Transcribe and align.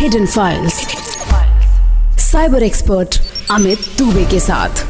Hidden 0.00 0.26
Files 0.26 0.74
cyber 2.20 2.62
expert 2.62 3.16
Amit 3.50 3.78
Dubey 3.98 4.24
के 4.24 4.38
साथ. 4.40 4.82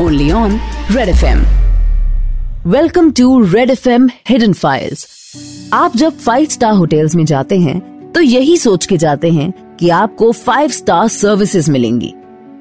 Only 0.00 0.30
on 0.30 0.58
Red 0.90 1.08
F 1.08 1.24
M 1.24 1.40
welcome 2.66 3.10
to 3.10 3.40
Red 3.44 3.70
F 3.70 3.88
M 3.88 4.08
Hidden 4.28 4.52
Files 4.52 5.06
आप 5.72 5.96
जब 5.96 6.18
five 6.18 6.48
star 6.48 6.72
hotels 6.72 7.14
में 7.14 7.24
जाते 7.24 7.58
हैं 7.60 8.12
तो 8.12 8.20
यही 8.20 8.56
सोच 8.56 8.86
के 8.86 8.96
जाते 8.96 9.30
हैं 9.32 9.50
कि 9.76 9.88
आपको 9.90 10.32
फाइव 10.32 10.70
स्टार 10.70 11.08
सर्विसेज़ 11.08 11.70
मिलेंगी. 11.70 12.14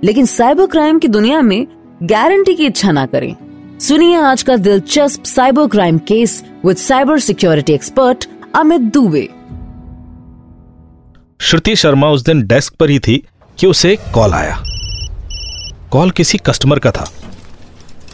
लेकिन 0.04 0.26
साइबर 0.26 0.68
क्राइम 0.68 1.00
की 1.00 1.08
दुनिया 1.08 1.42
में 1.42 1.68
गारंटी 2.04 2.54
की 2.54 2.66
इच्छा 2.66 2.92
ना 2.92 3.06
करें. 3.06 3.36
सुनिए 3.80 4.16
आज 4.16 4.44
का 4.44 4.58
दिलचस्प 4.58 5.24
cyber 5.26 5.68
crime 5.68 5.98
case 5.98 6.44
with 6.66 6.78
cyber 6.78 7.20
security 7.20 7.74
expert 7.74 8.30
Amit 8.56 8.82
Dubey 8.82 9.30
Shruti 11.40 11.76
Sharma 11.76 12.08
उस 12.10 12.22
दिन 12.22 12.42
डेस्क 12.48 12.74
पर 12.74 12.90
ही 12.90 13.00
थी 13.00 13.16
कि 13.58 13.68
उसे 13.68 13.96
कॉल 14.14 14.34
आया। 14.34 14.58
कॉल 15.92 16.12
किसी 16.12 16.38
कस्टमर 16.38 16.80
का 16.80 16.92
था। 16.92 17.06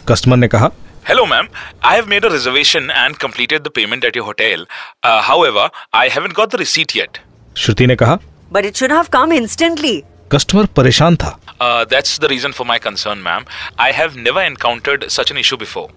कस्टमर 0.08 0.36
ने 0.36 0.48
कहा 0.48 0.70
hello 1.08 1.24
ma'am 1.26 1.46
I 1.84 1.96
have 1.96 2.08
made 2.08 2.24
a 2.24 2.32
reservation 2.32 2.90
and 2.90 3.16
completed 3.16 3.62
the 3.62 3.70
payment 3.74 4.04
at 4.04 4.16
your 4.16 4.26
hotel 4.26 4.66
however 5.04 5.70
I 5.94 6.08
haven't 6.08 6.32
got 6.32 6.52
the 6.52 6.58
receipt 6.58 6.96
yet 6.96 7.18
Shruti 7.56 7.86
ने 7.86 7.96
कहा 7.96 8.18
but 8.52 8.64
it 8.64 8.76
should 8.76 8.92
have 8.92 9.06
come 9.12 9.32
instantly 9.32 9.96
customer 10.32 10.66
परेशान 10.76 11.16
था। 11.16 11.38
That's 11.62 12.20
the 12.20 12.24
reason 12.24 12.52
for 12.52 12.66
my 12.66 12.78
concern 12.78 13.18
ma'am 13.18 13.44
I 13.80 13.92
have 13.92 14.14
never 14.18 14.42
encountered 14.42 15.08
such 15.08 15.32
an 15.32 15.38
issue 15.38 15.56
before 15.56 15.88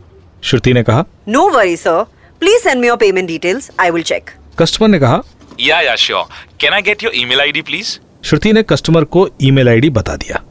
Shruti 0.43 0.73
ने 0.73 0.83
कहा 0.83 1.05
no 1.27 1.47
worry 1.49 1.77
sir 1.77 2.03
please 2.41 2.63
send 2.63 2.81
me 2.81 2.87
your 2.87 2.97
payment 2.97 3.27
details 3.27 3.71
I 3.79 3.89
will 3.89 4.03
check 4.03 4.31
customer 4.59 4.87
ने 4.87 4.99
कहा 4.99 5.21
yeah 5.59 5.79
yeah 5.81 5.95
sure 5.95 6.23
Can 6.65 6.73
I 6.73 6.81
get 6.81 7.03
your 7.03 7.11
email 7.15 7.39
ID, 7.39 7.61
please? 7.65 7.89
Shruti 8.25 8.53
ने 8.53 8.63
customer 8.63 9.03
को 9.03 9.29
email 9.43 9.69
ID 9.69 9.89
बता 9.89 10.15
दिया। 10.15 10.41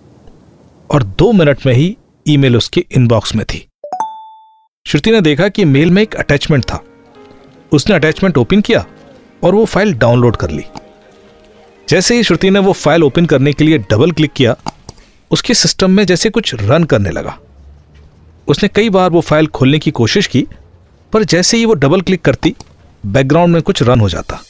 और 0.90 1.02
दो 1.02 1.32
मिनट 1.32 1.66
में 1.66 1.74
ही 1.74 1.96
ईमेल 2.28 2.56
उसके 2.56 2.84
इनबॉक्स 2.96 3.34
में 3.34 3.44
थी। 3.46 3.66
श्रुति 4.86 5.10
ने 5.10 5.20
देखा 5.20 5.48
कि 5.48 5.64
मेल 5.64 5.90
में 5.90 6.02
एक 6.02 6.14
अटैचमेंट 6.14 6.64
था। 6.64 6.80
उसने 7.72 7.96
अटैचमेंट 7.96 8.38
ओपन 8.38 8.60
किया 8.60 8.84
और 9.44 9.54
वो 9.54 9.64
फ़ाइल 9.64 9.94
डाउनलोड 9.94 10.36
कर 10.36 10.50
ली। 10.50 10.64
जैसे 11.88 12.16
ही 12.16 12.22
श्रुति 12.22 12.50
ने 12.50 12.58
वो 12.58 12.72
फ़ाइल 12.72 13.02
ओपन 13.02 13.26
करने 13.26 13.52
के 13.52 13.64
लिए 13.64 13.78
डबल 13.78 14.10
क्लिक 14.10 14.32
किया 14.32 14.56
उसके 15.30 15.54
सिस्टम 15.54 15.90
में 15.90 16.06
जैसे 16.06 16.30
कुछ 16.30 16.54
रन 16.54 16.84
करने 16.84 17.10
लगा। 17.10 17.38
उसने 18.48 18.68
कई 18.68 18.90
बार 18.90 19.10
वो 19.10 19.20
फ़ाइल 19.20 19.46
खोलने 19.46 19.78
की 19.78 19.90
कोशिश 19.90 20.26
की 20.26 20.46
पर 21.12 21.24
जैसे 21.24 21.56
ही 21.56 21.64
वो 21.64 21.74
डबल 21.74 22.00
क्लिक 22.00 22.22
करती 22.22 22.54
बैकग्राउंड 23.06 23.54
में 23.54 23.62
कुछ 23.62 23.82
रन 23.82 24.00
हो 24.00 24.08
जाता। 24.08 24.42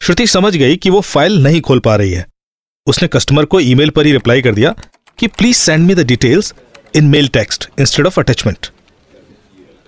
श्रुति 0.00 0.26
समझ 0.26 0.54
गई 0.56 0.76
कि 0.76 0.90
वो 0.90 1.00
फ़ाइल 1.00 1.42
नहीं 1.42 1.60
खोल 1.60 1.80
पा 1.80 1.94
रही 1.96 2.12
है 2.12 2.24
उसने 2.86 3.08
कस्टमर 3.08 3.44
को 3.44 3.58
ईमेल 3.60 3.90
पर 3.90 4.06
ही 4.06 4.12
रिप्लाई 4.12 4.42
कर 4.42 4.54
दिया 4.54 4.74
कि 5.18 5.26
please 5.28 5.56
send 5.58 5.86
me 5.86 5.94
the 5.94 6.06
details 6.06 6.52
in 6.96 7.04
mail 7.06 7.28
text 7.28 7.68
instead 7.80 8.06
of 8.06 8.20
attachment 8.20 8.66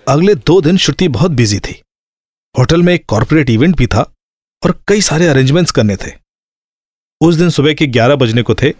अगले 0.07 0.35
दो 0.35 0.59
दिन 0.61 0.77
श्रुति 0.77 1.07
बहुत 1.07 1.31
बिज़ी 1.31 1.59
थी 1.59 1.75
होटल 2.55 2.83
में 2.83 2.93
एक 2.93 3.05
कॉरपोरेट 3.05 3.49
इवेंट 3.49 3.75
भी 3.77 3.87
था 3.87 4.01
और 4.63 4.75
कई 4.87 5.01
सारे 5.01 5.27
अरेंजमेंट्स 5.27 5.71
करने 5.71 5.95
थे 5.95 6.11
उस 7.21 7.35
दिन 7.35 7.49
सुबह 7.49 7.73
के 7.73 7.87
11 7.89 8.21
बजने 8.21 8.41
को 8.41 8.55
थे 8.55 8.73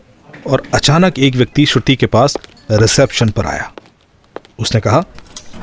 और 0.47 0.63
अचानक 0.73 1.19
एक 1.19 1.35
व्यक्ति 1.35 1.65
श्रुति 1.65 1.95
के 1.95 2.05
पास 2.17 2.37
रिसेप्शन 2.73 3.29
पर 3.29 3.45
आया 3.47 3.71
उसने 4.59 4.81
कहा 4.81 5.03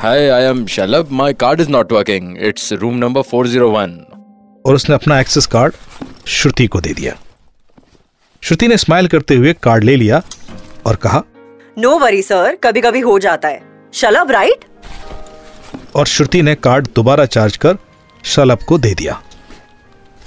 Hi, 0.00 0.18
I 0.32 0.42
am 0.48 0.66
Shalab. 0.68 1.10
My 1.12 1.32
card 1.34 1.60
is 1.60 1.68
not 1.70 1.92
working. 1.92 2.36
It's 2.42 2.70
room 2.74 3.00
number 3.00 3.22
401. 3.24 4.07
और 4.64 4.74
उसने 4.74 4.94
अपना 4.94 5.18
एक्सेस 5.20 5.46
कार्ड 5.46 5.74
श्रुति 6.26 6.66
को 6.66 6.80
दे 6.80 6.92
दिया। 6.94 7.14
श्रुति 8.42 8.68
ने 8.68 8.76
स्माइल 8.76 9.08
करते 9.08 9.34
हुए 9.34 9.52
कार्ड 9.62 9.84
ले 9.84 9.96
लिया 9.96 10.22
और 10.86 10.96
कहा 10.96 11.22
नो 11.78 11.98
वरी 11.98 12.22
सर 12.22 12.56
कभी 12.64 12.80
कभी 12.80 13.00
हो 13.00 13.18
जाता 13.18 13.48
है। 13.48 13.62
शलभ 13.94 14.30
राइट 14.30 14.64
और 15.96 16.06
श्रुति 16.06 16.42
ने 16.42 16.54
कार्ड 16.54 16.88
दोबारा 16.96 17.24
चार्ज 17.26 17.56
कर 17.56 17.76
शलभ 18.24 18.62
को 18.62 18.78
दे 18.78 18.94
दिया। 18.94 19.20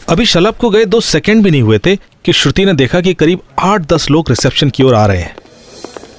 अभी 0.10 0.26
शलभ 0.26 0.56
को 0.56 0.70
गए 0.70 0.86
दो 0.86 1.00
सेकंड 1.02 1.44
भी 1.44 1.52
नहीं 1.52 1.62
हुए 1.62 1.80
थे 1.80 1.96
कि 1.96 2.34
श्रुति 2.34 2.66
ने 2.66 2.74
देखा 2.74 3.02
कि 3.02 3.14
करीब 3.14 3.42
आठ 3.60 3.82
दस 3.94 4.10
लोग 4.10 4.30
रिसेप्शन 4.30 4.70
की 4.70 4.84
ओर 4.84 4.96
आ 4.96 5.06
रहे 5.06 5.22
हैं 5.22 5.36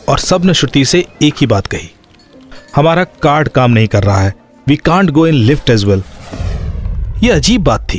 और 0.09 0.19
सबने 0.19 0.55
श्रुति 0.55 0.85
से 0.85 1.05
एक 1.23 1.35
ही 1.41 1.47
बात 1.47 1.67
कही 1.67 1.91
हमारा 2.77 3.05
कार्ड 3.23 3.49
काम 3.49 3.71
नहीं 3.71 3.89
कर 3.89 4.03
रहा 4.03 4.21
है। 4.21 4.35
We 4.67 4.77
can't 4.77 5.11
go 5.11 5.27
in 5.27 5.35
lift 5.35 5.71
as 5.71 5.85
well 5.85 6.03
ये 7.23 7.31
अजीब 7.31 7.63
बात 7.65 7.81
थी। 7.81 7.99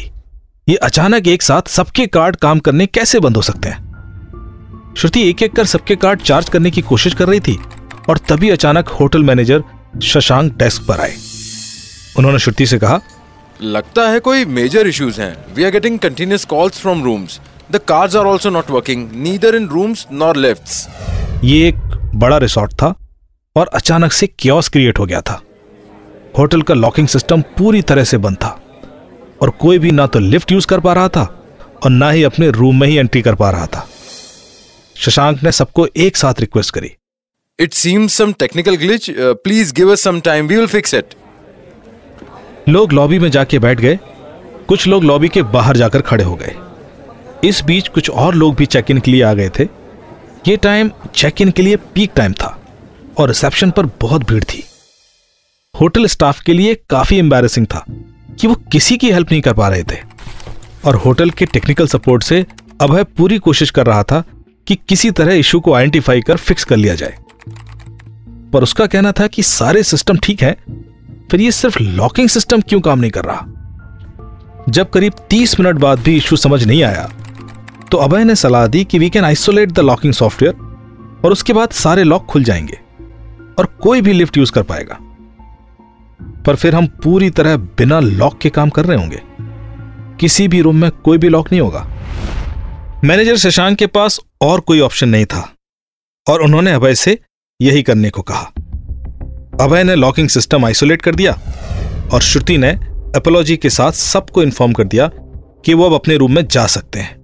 ये 0.69 0.75
अचानक 0.75 1.27
एक 1.27 1.41
साथ 1.41 1.67
सबके 1.67 2.07
कार्ड 2.07 2.35
काम 2.35 2.59
करने 2.59 2.85
कैसे 2.85 3.19
बंद 3.19 3.35
हो 3.35 3.41
सकते 3.41 3.69
हैं? 3.69 4.93
श्रुति 4.97 5.21
एक 5.29 5.41
एक 5.43 5.53
कर 5.53 5.65
सबके 5.65 5.95
कार्ड 5.95 6.21
चार्ज 6.21 6.49
करने 6.49 6.71
की 6.71 6.81
कोशिश 6.81 7.13
कर 7.13 7.27
रही 7.27 7.39
थी 7.39 7.57
और 8.09 8.17
तभी 8.17 8.49
अचानक 8.49 8.87
होटल 8.89 9.23
मैनेजर 9.23 9.63
शशांक 10.03 10.51
डेस्क 10.57 10.85
पर 10.87 10.99
आए। 10.99 11.13
उन्होंने 12.17 12.39
श्रुति 12.39 12.65
से 12.65 12.77
कहा 12.77 12.99
लगता 13.61 14.09
है 14.09 14.19
कोई 14.19 14.45
मेजर 14.45 14.87
इश्यूज़ 14.87 15.21
हैं। 15.21 15.35
We 15.55 15.63
are 15.63 15.71
getting 15.71 15.99
continuous 15.99 16.45
calls 16.45 16.79
from 16.79 17.03
rooms 17.03 17.39
the 17.71 17.77
cards 17.77 18.15
are 18.15 18.27
also 18.27 18.49
not 18.49 18.71
working 18.71 19.09
neither 19.13 19.55
in 19.55 19.67
rooms 19.67 20.05
nor 20.11 20.37
lifts 20.37 20.87
ये 21.43 21.67
एक 21.67 21.75
बड़ा 22.15 22.37
रिसोर्ट 22.37 22.73
था 22.73 22.93
और 23.55 23.67
अचानक 23.67 24.11
से 24.11 24.27
क्योस 24.27 24.69
क्रिएट 24.69 24.99
हो 24.99 25.05
गया 25.05 25.21
था। 25.21 25.41
होटल 26.37 26.61
का 26.61 26.73
लॉकिंग 26.73 27.07
सिस्टम 27.07 27.41
पूरी 27.41 27.81
तरह 27.81 28.03
से 28.03 28.17
बंद 28.17 28.37
था। 28.37 28.59
और 29.43 29.49
कोई 29.49 29.79
भी 29.79 29.91
ना 29.91 30.05
तो 30.07 30.19
लिफ्ट 30.19 30.51
यूज़ 30.51 30.67
कर 30.67 30.79
पा 30.79 30.93
रहा 30.93 31.07
था 31.09 31.23
और 31.83 31.89
ना 31.89 32.09
ही 32.09 32.23
अपने 32.23 32.49
रूम 32.51 32.79
में 32.79 32.87
ही 32.87 32.97
एंट्री 32.97 33.21
कर 33.21 33.35
पा 33.35 33.49
रहा 33.49 33.65
था। 33.65 33.87
शशांक 34.95 35.43
ने 35.43 35.51
सबको 35.51 35.87
एक 35.97 36.17
साथ 36.17 36.39
रिक्वेस्ट 36.39 36.73
करी। 36.73 36.91
It 37.59 37.73
seems 37.73 38.13
some 38.13 38.31
technical 38.33 38.75
glitch 38.75 39.09
please 39.17 39.73
give 39.73 39.91
us 39.91 40.03
some 40.03 40.19
time 40.19 40.47
we 40.47 40.55
will 40.55 40.67
fix 40.67 40.93
it 40.93 41.15
लोग 42.69 42.93
लॉबी 42.93 43.19
में 43.19 43.29
जाके 43.31 43.59
बैठ 43.59 43.79
गए। 43.79 43.97
कुछ 44.67 44.87
लोग 44.87 45.03
लॉबी 45.03 45.27
के 45.27 45.41
बाहर 45.41 45.77
जाकर 45.77 46.01
खड़े 46.01 46.23
हो 46.23 46.35
गए। 46.35 46.55
इस 47.43 47.61
बीच 47.63 47.87
कुछ 47.87 48.09
और 48.09 48.35
लोग 48.35 48.55
भी 48.55 48.65
चेक 48.65 48.91
इन 48.91 48.99
के 48.99 49.11
लिए 49.11 49.21
आ 49.21 49.33
गए 49.33 49.49
थे। 49.49 49.63
ये 50.47 50.57
टाइम 50.57 50.91
चेक 51.15 51.41
इन 51.41 51.51
के 51.51 51.61
लिए 51.61 51.75
पीक 51.75 52.11
टाइम 52.15 52.33
था 52.33 52.57
और 53.17 53.27
रिसेप्शन 53.27 53.71
पर 53.71 53.85
बहुत 54.01 54.29
भीड़ 54.31 54.43
थी। 54.43 54.63
होटल 55.75 56.05
स्टाफ 56.05 56.41
के 56.41 56.53
लिए 56.53 56.75
काफ़ी 56.89 57.17
एम्बैरेसिंग 57.19 57.65
था। 57.65 57.85
कि 58.39 58.47
वो 58.47 58.55
किसी 58.71 58.97
की 58.97 59.11
हेल्प 59.11 59.31
नहीं 59.31 59.41
कर 59.41 59.53
पा 59.53 59.67
रहे 59.67 59.83
थे। 59.83 59.97
और 60.85 60.95
होटल 60.95 61.29
के 61.29 61.45
टेक्निकल 61.45 61.87
सपोर्ट 61.87 62.23
से 62.23 62.45
अभय 62.81 63.03
पूरी 63.03 63.37
कोशिश 63.37 63.69
कर 63.69 63.85
रहा 63.85 64.03
था 64.03 64.23
कि 64.67 64.75
किसी 64.87 65.11
तरह 65.11 65.33
इशू 65.33 65.59
को 65.59 65.73
आइडेंटिफाई 65.73 66.21
कर 66.21 66.37
फिक्स 66.37 66.63
कर 66.63 66.77
लिया 66.77 66.95
जाए। 66.95 67.17
पर 68.53 68.63
उसका 68.63 68.85
कहना 68.85 69.11
था 69.11 69.27
कि 69.27 69.43
सारे 69.43 69.83
सिस्टम 69.83 70.17
ठीक 70.17 70.41
है, 70.43 70.57
फिर 71.31 71.41
ये 71.41 71.51
सिर्फ़ 71.51 71.79
लॉकिंग 71.79 72.29
सिस्टम 72.29 72.61
क्यों 72.61 72.81
काम 72.81 72.99
नहीं 72.99 73.11
कर 73.11 73.25
रहा? 73.25 73.45
जब 74.69 74.89
करीब 74.89 75.13
30 75.29 75.59
मिनट 75.59 75.75
बाद 75.75 75.99
भी 75.99 76.15
इशू 76.17 76.35
समझ 76.35 76.63
नहीं 76.63 76.83
आया 76.83 77.09
तो 77.91 77.97
अभय 77.97 78.23
ने 78.23 78.35
सलाह 78.35 78.67
दी 78.67 78.83
कि 78.83 78.99
we 78.99 79.09
can 79.09 79.25
isolate 79.25 79.71
the 79.71 79.79
locking 79.79 80.13
software 80.13 80.53
और 81.25 81.31
उसके 81.31 81.53
बाद 81.53 81.69
सारे 81.69 82.03
लॉक 82.03 82.25
खुल 82.25 82.43
जाएँगे 82.43 82.79
और 83.57 83.65
कोई 83.81 84.01
भी 84.01 84.13
लिफ्ट 84.13 84.37
यूज़ 84.37 84.51
कर 84.51 84.63
पाएगा। 84.63 84.97
पर 86.45 86.55
फिर 86.55 86.75
हम 86.75 86.87
पूरी 87.03 87.29
तरह 87.29 87.57
बिना 87.57 87.99
लॉक 87.99 88.39
के 88.39 88.49
काम 88.49 88.69
कर 88.69 88.85
रहे 88.85 88.97
होंगे। 88.97 89.21
किसी 90.19 90.47
भी 90.47 90.61
रूम 90.61 90.75
में 90.75 90.89
कोई 90.91 91.17
भी 91.17 91.29
लॉक 91.29 91.51
नहीं 91.51 91.61
होगा। 91.61 91.87
मैनेजर 93.03 93.37
शशांक 93.37 93.77
के 93.77 93.87
पास 93.87 94.19
और 94.41 94.59
कोई 94.59 94.79
ऑप्शन 94.79 95.09
नहीं 95.09 95.25
था, 95.25 95.49
और 96.29 96.41
उन्होंने 96.41 96.71
अभय 96.71 96.95
से 96.95 97.19
यही 97.61 97.83
करने 97.83 98.09
को 98.09 98.21
कहा। 98.21 98.51
अभय 99.61 99.83
ने 99.83 99.95
लॉकिंग 99.95 100.29
सिस्टम 100.29 100.65
आइसोलेट 100.65 101.01
कर 101.01 101.15
दिया, 101.15 101.39
और 102.13 102.21
श्रुति 102.21 102.57
ने 102.57 102.69
एपोलॉजी 103.17 103.57
के 103.57 103.69
साथ 103.69 103.91
सबको 103.91 104.43
इन्फॉर्म 104.43 104.73
कर 104.73 104.83
दिया 104.83 105.09
कि 105.65 105.73
वो 105.73 105.85
अब 105.85 105.93
अपने 105.93 106.17
रूम 106.17 106.31
में 106.31 106.47
जा 106.47 106.65
सकते 106.67 106.99
हैं। 106.99 107.15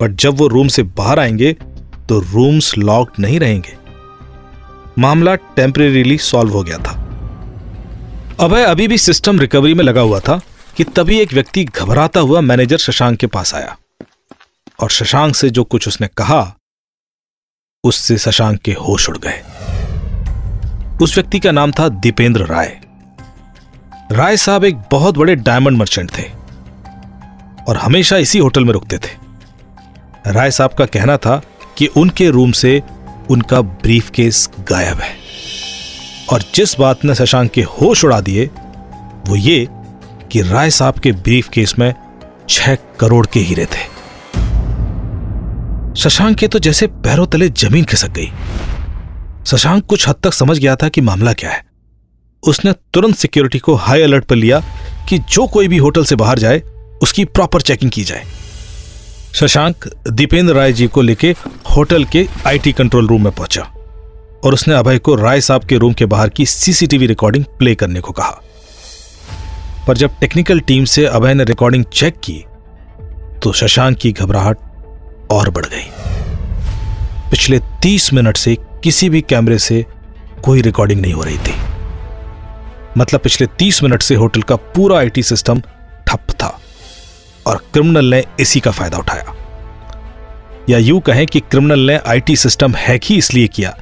बट 0.00 0.10
जब 0.10 0.38
वो 0.38 0.46
रूम 0.46 0.68
से 0.68 0.82
बाहर 0.82 1.18
आएँगे 1.18 1.52
तो 2.08 2.18
रूम्स 2.20 2.76
लॉक्ड 2.78 3.20
नहीं 3.20 3.40
रहेंगे। 3.40 3.76
मामला 4.98 5.34
टेम्परेरीली 5.34 6.18
सॉल्व 6.18 6.52
हो 6.52 6.62
गया 6.62 6.78
था। 6.78 7.07
अभय 8.40 8.64
अभी 8.64 8.88
भी 8.88 8.98
सिस्टम 8.98 9.40
रिकवरी 9.40 9.74
में 9.74 9.84
लगा 9.84 10.00
हुआ 10.00 10.20
था 10.20 10.40
कि 10.76 10.84
तभी 10.84 11.20
एक 11.20 11.32
व्यक्ति 11.32 11.64
घबराता 11.64 12.20
हुआ 12.20 12.40
मैनेजर 12.40 12.76
शशांक 12.76 13.18
के 13.18 13.26
पास 13.26 13.54
आया। 13.54 13.76
और 14.82 14.90
शशांक 14.90 15.36
से 15.36 15.50
जो 15.50 15.64
कुछ 15.64 15.88
उसने 15.88 16.06
कहा, 16.06 16.56
उससे 17.84 18.18
शशांक 18.18 18.60
के 18.60 18.72
होश 18.72 19.08
उड़ 19.08 19.18
गए। 19.18 19.42
उस 21.02 21.14
व्यक्ति 21.14 21.38
का 21.38 21.52
नाम 21.52 21.72
था 21.72 21.88
दीपेंद्र 21.88 22.46
राय। 22.46 22.80
राय 24.12 24.36
साहब 24.36 24.64
एक 24.64 24.76
बहुत 24.90 25.18
बड़े 25.18 25.36
डायमंड 25.36 25.78
मर्चेंट 25.78 26.10
थे 26.18 26.24
और 27.68 27.76
हमेशा 27.76 28.16
इसी 28.16 28.38
होटल 28.38 28.64
में 28.64 28.72
रुकते 28.72 28.98
थे। 28.98 29.10
राय 30.26 30.50
साहब 30.50 30.72
का 30.72 30.86
कहना 30.86 31.16
था 31.16 31.42
कि 31.78 31.86
उनके 31.86 32.30
रूम 32.30 32.52
से 32.52 32.82
उनका 33.30 33.60
ब्रीफ 33.60 34.10
केस 34.10 34.50
गायब 34.58 34.96
है। 34.96 35.27
और 36.32 36.42
जिस 36.54 36.78
बात 36.78 37.04
ने 37.04 37.14
शशांक 37.14 37.50
के 37.50 37.62
होश 37.62 38.04
उड़ा 38.04 38.20
दिए, 38.20 38.46
वो 39.26 39.36
ये 39.36 39.68
कि 40.32 40.42
राय 40.42 40.70
साहब 40.70 40.98
के 40.98 41.12
ब्रीफ 41.12 41.48
केस 41.48 41.74
में 41.78 41.94
छह 42.48 42.74
करोड़ 43.00 43.26
के 43.26 43.40
हीरे 43.40 43.64
थे। 43.64 43.86
शशांक 45.96 46.36
के 46.36 46.48
तो 46.48 46.58
जैसे 46.58 46.86
पैरों 46.86 47.26
तले 47.26 47.48
ज़मीन 47.48 47.84
खिसक 47.84 48.08
गई। 48.08 48.30
शशांक 49.46 49.86
कुछ 49.86 50.08
हद 50.08 50.14
तक 50.22 50.32
समझ 50.32 50.58
गया 50.58 50.76
था 50.76 50.88
कि 50.88 51.00
मामला 51.00 51.32
क्या 51.32 51.50
है। 51.50 51.64
उसने 52.42 52.72
तुरंत 52.72 53.14
सिक्योरिटी 53.14 53.58
को 53.58 53.74
हाई 53.74 54.02
अलर्ट 54.02 54.24
पर 54.24 54.36
लिया 54.36 54.62
कि 55.08 55.18
जो 55.18 55.46
कोई 55.46 55.68
भी 55.68 55.76
होटल 55.76 56.04
से 56.04 56.16
बाहर 56.16 56.38
जाए, 56.38 56.58
उसकी 57.02 57.24
प्रॉपर 57.24 57.60
चेकिंग 57.60 57.90
की 57.90 58.04
जाए। 58.04 58.24
शशांक 59.34 59.90
दीपेंद्र 60.08 60.54
राय 60.54 60.72
जी 60.72 60.86
को 60.86 61.02
लेके 61.02 61.34
होटल 61.76 62.04
के 62.04 62.26
आईटी 62.46 62.72
कंट्रोल 62.72 63.06
रूम 63.06 63.24
में 63.24 63.32
पहुँचा। 63.32 63.72
और 64.44 64.54
उसने 64.54 64.74
अभय 64.74 64.98
को 64.98 65.14
राय 65.14 65.40
साहब 65.40 65.64
के 65.64 65.76
रूम 65.78 65.92
के 65.92 66.06
बाहर 66.06 66.28
की 66.28 66.46
सीसीटीवी 66.46 67.06
रिकॉर्डिंग 67.06 67.44
प्ले 67.58 67.74
करने 67.74 68.00
को 68.00 68.12
कहा। 68.12 68.40
पर 69.88 69.96
जब 69.96 70.18
टेक्निकल 70.20 70.60
टीम 70.60 70.84
से 70.84 71.04
अभय 71.06 71.34
ने 71.34 71.44
रिकॉर्डिंग 71.44 71.84
चेक 71.84 72.16
की 72.24 72.44
तो 73.42 73.52
शशांक 73.52 73.96
की 73.98 74.12
घबराहट 74.12 74.58
और 75.30 75.50
बढ़ 75.50 75.66
गई। 75.66 75.86
पिछले 77.30 77.58
तीस 77.82 78.12
मिनट 78.12 78.36
से 78.36 78.56
किसी 78.82 79.08
भी 79.10 79.20
कैमरे 79.20 79.58
से 79.58 79.84
कोई 80.44 80.62
रिकॉर्डिंग 80.62 81.00
नहीं 81.00 81.12
हो 81.12 81.22
रही 81.22 81.38
थी। 81.38 81.54
मतलब 82.98 83.20
पिछले 83.20 83.46
तीस 83.58 83.82
मिनट 83.82 84.02
से 84.02 84.14
होटल 84.14 84.42
का 84.42 84.56
पूरा 84.56 84.98
आईटी 84.98 85.22
सिस्टम 85.22 85.60
ठप 86.06 86.30
था 86.42 86.58
और 87.46 87.56
क्रिमिनल 87.72 88.04
ने 88.04 88.22
इसी 88.40 88.60
का 88.60 88.70
फ़ायदा 88.70 88.98
उठाया। 88.98 89.34
या 90.70 90.78
यूँ 90.78 91.00
कहें 91.00 91.26
कि 91.26 91.40
क्रिमिनल 91.40 91.80
ने 91.80 91.96
आईटी 92.06 92.36
सिस्टम 92.36 92.74
हैक 92.74 93.04
ही 93.04 93.16
इसलिए 93.16 93.46
किया 93.46 93.76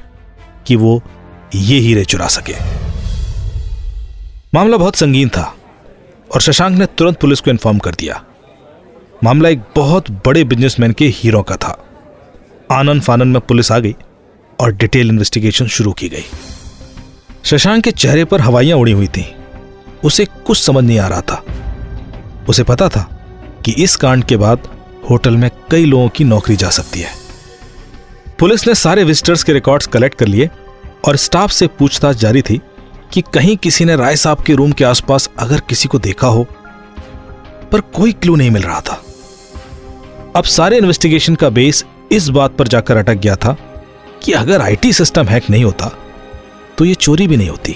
कि 0.67 0.75
वो 0.75 1.03
ये 1.55 1.79
हीरे 1.79 2.05
चुरा 2.05 2.27
सके। 2.27 2.55
मामला 4.53 4.77
बहुत 4.77 4.95
संगीन 4.95 5.29
था 5.29 5.55
और 6.33 6.41
शशांक 6.41 6.77
ने 6.77 6.85
तुरंत 6.85 7.19
पुलिस 7.19 7.39
को 7.39 7.51
इन्फॉर्म 7.51 7.77
कर 7.77 7.91
दिया। 7.91 8.23
मामला 9.23 9.49
एक 9.49 9.61
बहुत 9.75 10.11
बड़े 10.11 10.43
बिजनेसमैन 10.43 10.91
के 10.91 11.07
हीरो 11.07 11.41
का 11.41 11.55
था। 11.55 11.83
आनंद 12.71 13.01
फानन 13.01 13.27
में 13.27 13.41
पुलिस 13.41 13.71
आ 13.71 13.79
गई 13.79 13.95
और 14.59 14.71
डिटेल 14.71 15.09
इन्वेस्टिगेशन 15.09 15.67
शुरू 15.67 15.91
की 15.91 16.09
गई। 16.09 16.23
शशांक 17.43 17.83
के 17.83 17.91
चेहरे 17.91 18.25
पर 18.25 18.41
हवाइयाँ 18.41 18.77
उड़ी 18.77 18.91
हुई 18.91 19.07
थीं। 19.07 19.25
उसे 20.03 20.25
कुछ 20.25 20.57
समझ 20.57 20.83
नहीं 20.83 20.99
आ 20.99 21.07
रहा 21.07 21.21
था। 21.21 21.43
उसे 22.49 22.63
पता 22.63 22.89
था 22.89 23.01
कि 23.65 23.71
इस 23.71 23.95
कांड 23.95 24.23
के 24.23 24.37
बाद 24.37 24.59
होटल 25.09 25.37
में 25.37 25.51
कई 25.71 25.85
लोगों 25.85 26.09
की 26.09 26.23
नौकरी 26.23 26.55
जा 26.55 26.69
सकती 26.69 26.99
है। 26.99 27.26
पुलिस 28.39 28.67
ने 28.67 28.75
सारे 28.75 29.03
विजिटर्स 29.03 29.43
के 29.43 29.53
रिकॉर्ड्स 29.53 29.87
कलेक्ट 29.87 30.15
कर 30.15 30.27
लिए 30.27 30.49
और 31.07 31.15
स्टाफ 31.15 31.51
से 31.51 31.67
पूछताछ 31.67 32.15
जारी 32.15 32.41
थी 32.41 32.59
कि 33.13 33.21
कहीं 33.33 33.55
किसी 33.57 33.85
ने 33.85 33.95
राय 33.95 34.15
साहब 34.15 34.43
के 34.43 34.53
रूम 34.53 34.71
के 34.71 34.83
आसपास 34.83 35.29
अगर 35.39 35.59
किसी 35.59 35.87
को 35.87 35.99
देखा 35.99 36.27
हो, 36.27 36.43
पर 37.71 37.81
कोई 37.81 38.11
क्लू 38.11 38.35
नहीं 38.35 38.51
मिल 38.51 38.61
रहा 38.61 38.81
था। 38.81 39.03
अब 40.35 40.43
सारे 40.43 40.77
इन्वेस्टिगेशन 40.77 41.35
का 41.35 41.49
बेस 41.49 41.83
इस 42.11 42.27
बात 42.29 42.55
पर 42.57 42.67
जाकर 42.67 42.97
अटक 42.97 43.13
गया 43.13 43.35
था 43.35 43.55
कि 44.23 44.31
अगर 44.31 44.61
आईटी 44.61 44.93
सिस्टम 44.93 45.25
हैक 45.25 45.49
नहीं 45.49 45.63
होता 45.63 45.91
तो 46.77 46.85
यह 46.85 46.93
चोरी 46.93 47.27
भी 47.27 47.37
नहीं 47.37 47.49
होती। 47.49 47.75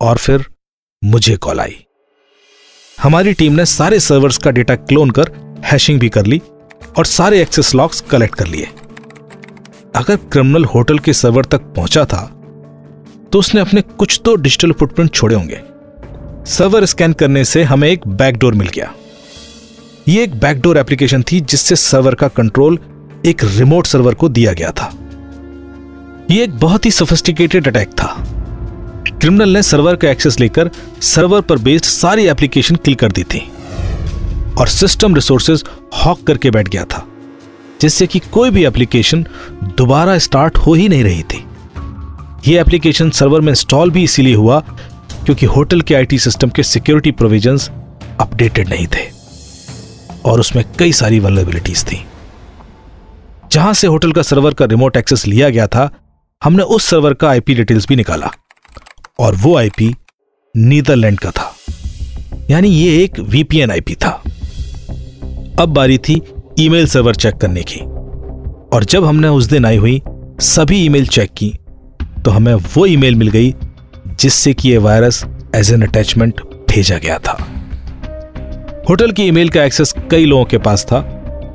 और 0.00 0.18
फिर 0.18 0.46
मुझे 1.02 1.36
कॉल 1.36 1.60
आई। 1.60 1.76
हमारी 3.02 3.32
टीम 3.32 3.52
ने 3.52 3.66
सारे 3.66 4.00
सर्वर्स 4.00 4.38
का 4.38 4.50
डेटा 4.50 4.74
क्लोन 4.76 5.10
कर 5.10 5.30
हैशिंग 5.64 6.00
भी 6.00 6.08
कर 6.08 6.26
ली 6.26 6.40
और 6.98 7.06
सारे 7.06 7.40
एक्सेस 7.42 7.74
लॉक्स 7.74 8.00
कलेक्ट 8.00 8.34
कर 8.34 8.46
लिए। 8.46 8.68
अगर 9.96 10.16
क्रिमिनल 10.32 10.64
होटल 10.64 10.98
के 10.98 11.12
सर्वर 11.12 11.44
तक 11.44 11.60
पहुँचा 11.76 12.04
था 12.04 12.22
तो 13.32 13.38
उसने 13.38 13.60
अपने 13.60 13.80
कुछ 13.80 14.20
तो 14.24 14.34
डिजिटल 14.36 14.72
फुटप्रिंट 14.72 15.10
छोड़े 15.10 15.34
होंगे। 15.34 15.60
सर्वर 16.46 16.84
स्कैन 16.84 17.12
करने 17.12 17.44
से 17.44 17.62
हमें 17.62 17.88
एक 17.88 18.06
बैकडोर 18.08 18.54
मिल 18.54 18.68
गया। 18.68 18.92
यह 20.08 20.22
एक 20.22 20.34
बैकडोर 20.34 20.78
एप्लीकेशन 20.78 21.22
थी 21.22 21.40
जिससे 21.40 21.76
सर्वर 21.76 22.14
का 22.14 22.28
कंट्रोल 22.28 22.78
एक 23.26 23.44
रिमोट 23.44 23.86
सर्वर 23.86 24.14
को 24.14 24.28
दिया 24.28 24.52
गया 24.52 24.70
था। 24.70 24.92
यह 26.30 26.42
एक 26.42 26.58
बहुत 26.58 26.86
ही 26.86 26.90
सोफिस्टिकेटेड 26.90 27.68
अटैक 27.68 27.90
था। 27.92 28.14
क्रिमिनल 29.10 29.48
ने 29.48 29.62
सर्वर 29.62 29.96
का 29.96 30.10
एक्सेस 30.10 30.38
लेकर 30.40 30.70
सर्वर 31.02 31.40
पर 31.40 31.58
बेस्ड 31.58 31.84
सारी 31.84 32.26
एप्लीकेशन 32.26 32.76
किल 32.76 32.94
कर 32.94 33.12
दी 33.12 33.24
थी। 33.24 33.40
और 34.60 34.68
सिस्टम 34.68 35.14
रिसोर्सेज 35.14 35.64
हॉक 35.96 36.22
करके 36.26 36.50
बैठ 36.50 36.68
गया 36.68 36.84
था, 36.84 37.04
जिससे 37.80 38.06
कि 38.06 38.18
कोई 38.32 38.50
भी 38.50 38.64
एप्लीकेशन 38.64 39.26
दोबारा 39.76 40.18
स्टार्ट 40.18 40.56
हो 40.56 40.74
ही 40.74 40.88
नहीं 40.88 41.04
रही 41.04 41.22
थी। 41.22 41.44
यह 42.46 42.60
एप्लीकेशन 42.60 43.10
सर्वर 43.10 43.40
में 43.40 43.52
इंस्टॉल 43.52 43.90
भी 43.90 44.02
इसीलिए 44.04 44.34
हुआ 44.34 44.60
क्योंकि 44.60 45.46
होटल 45.46 45.80
के 45.80 45.94
आईटी 45.94 46.18
सिस्टम 46.18 46.48
के 46.48 46.62
सिक्योरिटी 46.62 47.10
प्रोविजंस 47.12 47.70
अपडेटेड 48.20 48.68
नहीं 48.68 48.86
थे 48.86 49.10
और 50.24 50.40
उसमें 50.40 50.64
कई 50.78 50.92
सारी 50.92 51.18
वनरेबिलिटीज 51.20 51.84
थी। 51.84 52.04
जहाँ 53.52 53.72
से 53.74 53.86
होटल 53.86 54.12
का 54.12 54.22
सर्वर 54.22 54.54
का 54.54 54.64
रिमोट 54.64 54.96
एक्सेस 54.96 55.26
लिया 55.26 55.48
गया 55.48 55.66
था, 55.66 55.90
हमने 56.42 56.62
उस 56.62 56.86
सर्वर 56.86 57.14
का 57.14 57.28
आईपी 57.30 57.54
डिटेल्स 57.54 57.86
भी 57.88 57.96
निकाला 57.96 58.30
और 59.18 59.34
वो 59.34 59.56
आईपी 59.56 59.94
नीदरलैंड 60.54 61.18
का 61.20 61.30
था। 61.30 61.54
यानी 62.50 62.68
ये 62.68 63.02
एक 63.04 63.18
वीपीएन 63.20 63.70
आईपी 63.70 63.94
था। 63.94 64.22
अब 65.60 65.68
बारी 65.68 65.96
थी 65.98 66.20
ईमेल 66.58 66.86
सर्वर 66.86 67.14
चेक 67.14 67.34
करने 67.34 67.62
की। 67.62 67.80
और 68.76 68.84
जब 68.84 69.04
हमने 69.04 69.28
उस 69.28 69.46
दिन 69.46 69.64
आई 69.64 69.76
हुई 69.76 70.00
सभी 70.40 70.76
ईमेल 70.84 71.06
चेक 71.06 71.30
की 71.36 71.48
तो 72.24 72.30
हमें 72.30 72.54
वो 72.54 72.86
ईमेल 72.86 73.14
मिल 73.14 73.28
गई 73.28 73.54
जिससे 74.20 74.54
कि 74.54 74.70
ये 74.70 74.78
वायरस 74.78 75.24
एज 75.56 75.72
एन 75.72 75.82
अटैचमेंट 75.82 76.40
भेजा 76.70 76.98
गया 76.98 77.18
था। 77.18 77.32
होटल 78.88 79.12
की 79.12 79.22
ईमेल 79.22 79.48
का 79.48 79.64
एक्सेस 79.64 79.94
कई 80.10 80.24
लोगों 80.24 80.44
के 80.44 80.58
पास 80.58 80.84
था 80.84 80.98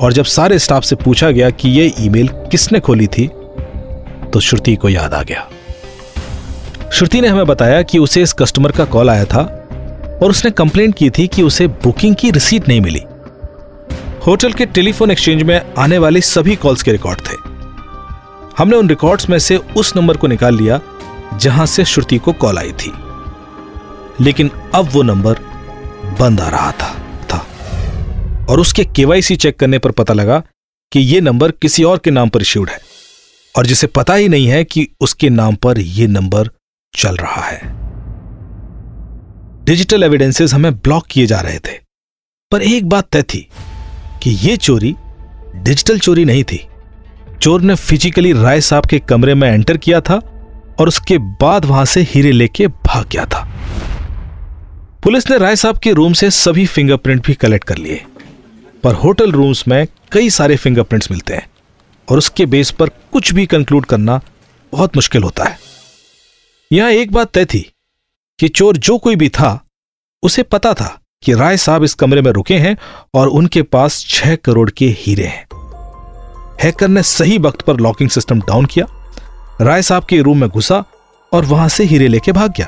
और 0.01 0.13
जब 0.13 0.25
सारे 0.25 0.59
स्टाफ 0.59 0.83
से 0.83 0.95
पूछा 0.95 1.31
गया 1.31 1.49
कि 1.49 1.69
ये 1.69 1.91
ईमेल 1.99 2.27
किसने 2.51 2.79
खोली 2.79 3.07
थी 3.07 3.29
तो 4.33 4.39
श्रुति 4.39 4.75
को 4.75 4.89
याद 4.89 5.13
आ 5.13 5.23
गया। 5.23 5.47
श्रुति 6.93 7.21
ने 7.21 7.27
हमें 7.27 7.45
बताया 7.45 7.81
कि 7.81 7.99
उसे 7.99 8.21
इस 8.21 8.33
कस्टमर 8.33 8.71
का 8.71 8.85
कॉल 8.85 9.09
आया 9.09 9.25
था 9.25 9.41
और 10.23 10.29
उसने 10.29 10.51
कंप्लेंट 10.51 10.95
की 10.95 11.09
थी 11.09 11.27
कि 11.27 11.43
उसे 11.43 11.67
बुकिंग 11.67 12.15
की 12.15 12.31
रिसीट 12.31 12.67
नहीं 12.67 12.81
मिली। 12.81 13.01
होटल 14.27 14.53
के 14.53 14.65
टेलीफोन 14.65 15.11
एक्सचेंज 15.11 15.41
में 15.43 15.73
आने 15.77 15.97
वाली 15.97 16.21
सभी 16.21 16.55
कॉल्स 16.55 16.81
के 16.83 16.91
रिकॉर्ड 16.91 17.19
थे। 17.19 17.35
हमने 18.57 18.75
उन 18.75 18.89
रिकॉर्ड्स 18.89 19.29
में 19.29 19.37
से 19.39 19.57
उस 19.57 19.95
नंबर 19.95 20.17
को 20.17 20.27
निकाल 20.27 20.55
लिया, 20.55 20.79
जहाँ 21.33 21.65
से 21.65 21.85
श्रुति 21.85 22.17
को 22.17 22.33
कॉल 22.33 22.57
आई 22.57 22.71
थी। 22.71 22.91
लेकिन 24.19 24.49
अब 24.75 24.89
वो 24.93 25.01
नंबर 25.01 25.39
बंद 26.19 26.41
आ 26.41 26.49
रहा 26.49 26.71
था 26.71 26.89
था। 27.29 27.37
और 28.49 28.59
उसके 28.59 28.85
केवाईसी 28.85 29.35
चेक 29.35 29.59
करने 29.59 29.79
पर 29.79 29.91
पता 29.91 30.13
लगा 30.13 30.41
कि 30.91 30.99
यह 30.99 31.21
नंबर 31.21 31.51
किसी 31.51 31.83
और 31.83 31.97
के 31.97 32.11
नाम 32.11 32.29
पर 32.29 32.41
इश्यूड 32.41 32.69
है, 32.69 32.79
और 33.55 33.65
जिसे 33.65 33.87
पता 33.87 34.13
ही 34.13 34.27
नहीं 34.29 34.47
है 34.47 34.63
कि 34.63 34.87
उसके 34.99 35.29
नाम 35.29 35.55
पर 35.55 35.79
यह 35.79 36.07
नंबर 36.07 36.49
चल 36.93 37.15
रहा 37.15 37.41
है। 37.41 37.59
डिजिटल 39.65 40.03
एविडेंसेस 40.03 40.53
हमें 40.53 40.73
ब्लॉक 40.73 41.07
किए 41.07 41.25
जा 41.25 41.39
रहे 41.39 41.59
थे, 41.59 41.79
पर 42.51 42.61
एक 42.61 42.89
बात 42.89 43.09
तय 43.11 43.23
थी 43.23 43.47
कि 44.23 44.31
यह 44.43 44.55
चोरी 44.55 44.95
डिजिटल 45.55 45.99
चोरी 45.99 46.25
नहीं 46.25 46.43
थी। 46.43 46.67
चोर 47.41 47.61
ने 47.61 47.75
फिजिकली 47.75 48.31
राय 48.33 48.61
साहब 48.61 48.85
के 48.85 48.99
कमरे 48.99 49.35
में 49.35 49.49
एंटर 49.49 49.77
किया 49.77 50.01
था 50.01 50.15
और 50.79 50.87
उसके 50.87 51.17
बाद 51.17 51.65
वहाँ 51.65 51.85
से 51.85 52.01
हीरे 52.01 52.31
लेके 52.31 52.67
भाग 52.67 53.07
गया 53.07 53.25
था। 53.25 53.43
पुलिस 55.03 55.29
ने 55.29 55.37
राय 55.37 55.55
साहब 55.55 55.77
के 55.77 55.91
रूम 55.93 56.13
से 56.13 56.31
सभी 56.31 56.65
फिंगरप्रिंट 56.65 57.25
भी 57.25 57.33
कलेक्ट 57.33 57.67
कर 57.67 57.77
लिए। 57.77 58.03
पर 58.83 58.93
होटल 58.93 59.31
रूम्स 59.31 59.67
में 59.67 59.87
कई 60.11 60.29
सारे 60.29 60.55
फिंगरप्रिंट्स 60.55 61.11
मिलते 61.11 61.33
हैं 61.33 61.47
और 62.07 62.17
उसके 62.17 62.45
बेस 62.45 62.71
पर 62.71 62.89
कुछ 62.89 63.33
भी 63.33 63.45
कंक्लूड 63.45 63.85
करना 63.85 64.19
बहुत 64.71 64.95
मुश्किल 64.95 65.23
होता 65.23 65.43
है। 65.43 65.57
यहाँ 66.71 66.91
एक 66.91 67.11
बात 67.11 67.31
तय 67.31 67.45
थी 67.45 67.59
कि 68.39 68.47
चोर 68.47 68.77
जो 68.77 68.97
कोई 68.97 69.15
भी 69.15 69.29
था, 69.29 69.59
उसे 70.23 70.43
पता 70.43 70.73
था 70.73 70.99
कि 71.23 71.33
राय 71.33 71.57
साहब 71.57 71.83
इस 71.83 71.93
कमरे 71.93 72.21
में 72.21 72.31
रुके 72.31 72.57
हैं 72.57 72.75
और 73.13 73.27
उनके 73.29 73.61
पास 73.63 73.99
छह 74.09 74.35
करोड़ 74.35 74.69
के 74.69 74.85
हीरे 74.97 75.25
हैं। 75.25 75.45
हैकर 76.63 76.87
ने 76.87 77.03
सही 77.03 77.37
वक्त 77.37 77.61
पर 77.61 77.77
लॉकिंग 77.77 78.09
सिस्टम 78.09 78.41
डाउन 78.41 78.65
किया, 78.65 78.85
राय 79.61 79.81
साहब 79.81 80.03
के 80.03 80.21
रूम 80.21 80.41
में 80.41 80.49
घुसा 80.49 80.83
और 81.31 81.45
वहाँ 81.45 81.67
से 81.69 81.83
हीरे 81.83 82.07
लेके 82.07 82.31
भाग 82.31 82.53
गया। 82.57 82.67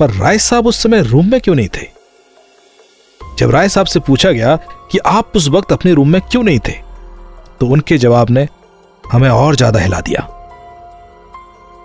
पर 0.00 0.10
राय 0.12 0.38
साहब 0.38 0.66
उस 0.66 0.82
समय 0.82 1.02
रूम 1.02 1.30
में 1.30 1.40
क्यों 1.40 1.54
नहीं 1.54 1.68
थे? 1.68 1.86
जब 3.20 3.50
राय 3.50 3.68
साहब 3.68 3.86
से 3.86 4.00
पूछा 4.00 4.30
गया 4.30 4.56
कि 4.92 4.98
आप 4.98 5.36
उस 5.36 5.48
वक्त 5.48 5.72
अपने 5.72 5.92
रूम 5.92 6.08
में 6.08 6.20
क्यों 6.22 6.42
नहीं 6.42 6.58
थे 6.58 6.72
तो 7.60 7.66
उनके 7.66 7.98
जवाब 7.98 8.30
ने 8.30 8.46
हमें 9.04 9.28
और 9.28 9.56
ज़्यादा 9.56 9.80
हिला 9.80 10.00
दिया। 10.00 10.26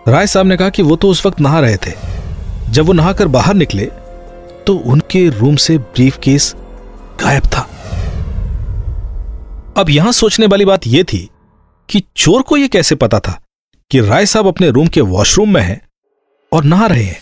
राय 0.07 0.27
साहब 0.27 0.45
ने 0.45 0.57
कहा 0.57 0.69
कि 0.69 0.83
वो 0.83 0.95
तो 0.95 1.09
उस 1.09 1.25
वक्त 1.25 1.39
नहा 1.39 1.59
रहे 1.59 1.77
थे। 1.77 1.91
जब 2.69 2.85
वो 2.85 2.93
नहाकर 2.93 3.27
बाहर 3.29 3.53
निकले 3.55 3.89
तो 4.67 4.75
उनके 4.75 5.29
रूम 5.29 5.55
से 5.55 5.77
ब्रीफ 5.77 6.17
केस 6.17 6.55
गायब 7.23 7.43
था। 7.45 7.69
अब 9.77 9.89
यहाँ 9.89 10.11
सोचने 10.11 10.45
वाली 10.45 10.65
बात 10.65 10.87
यह 10.87 11.03
थी 11.03 11.29
कि 11.89 12.03
चोर 12.17 12.41
को 12.41 12.57
यह 12.57 12.67
कैसे 12.67 12.95
पता 12.95 13.19
था 13.19 13.41
कि 13.91 13.99
राय 13.99 14.25
साहब 14.25 14.47
अपने 14.47 14.69
रूम 14.69 14.87
के 14.87 15.01
वॉशरूम 15.01 15.53
में 15.53 15.61
हैं 15.61 15.81
और 16.51 16.63
नहा 16.63 16.85
रहे 16.85 17.03
हैं? 17.03 17.19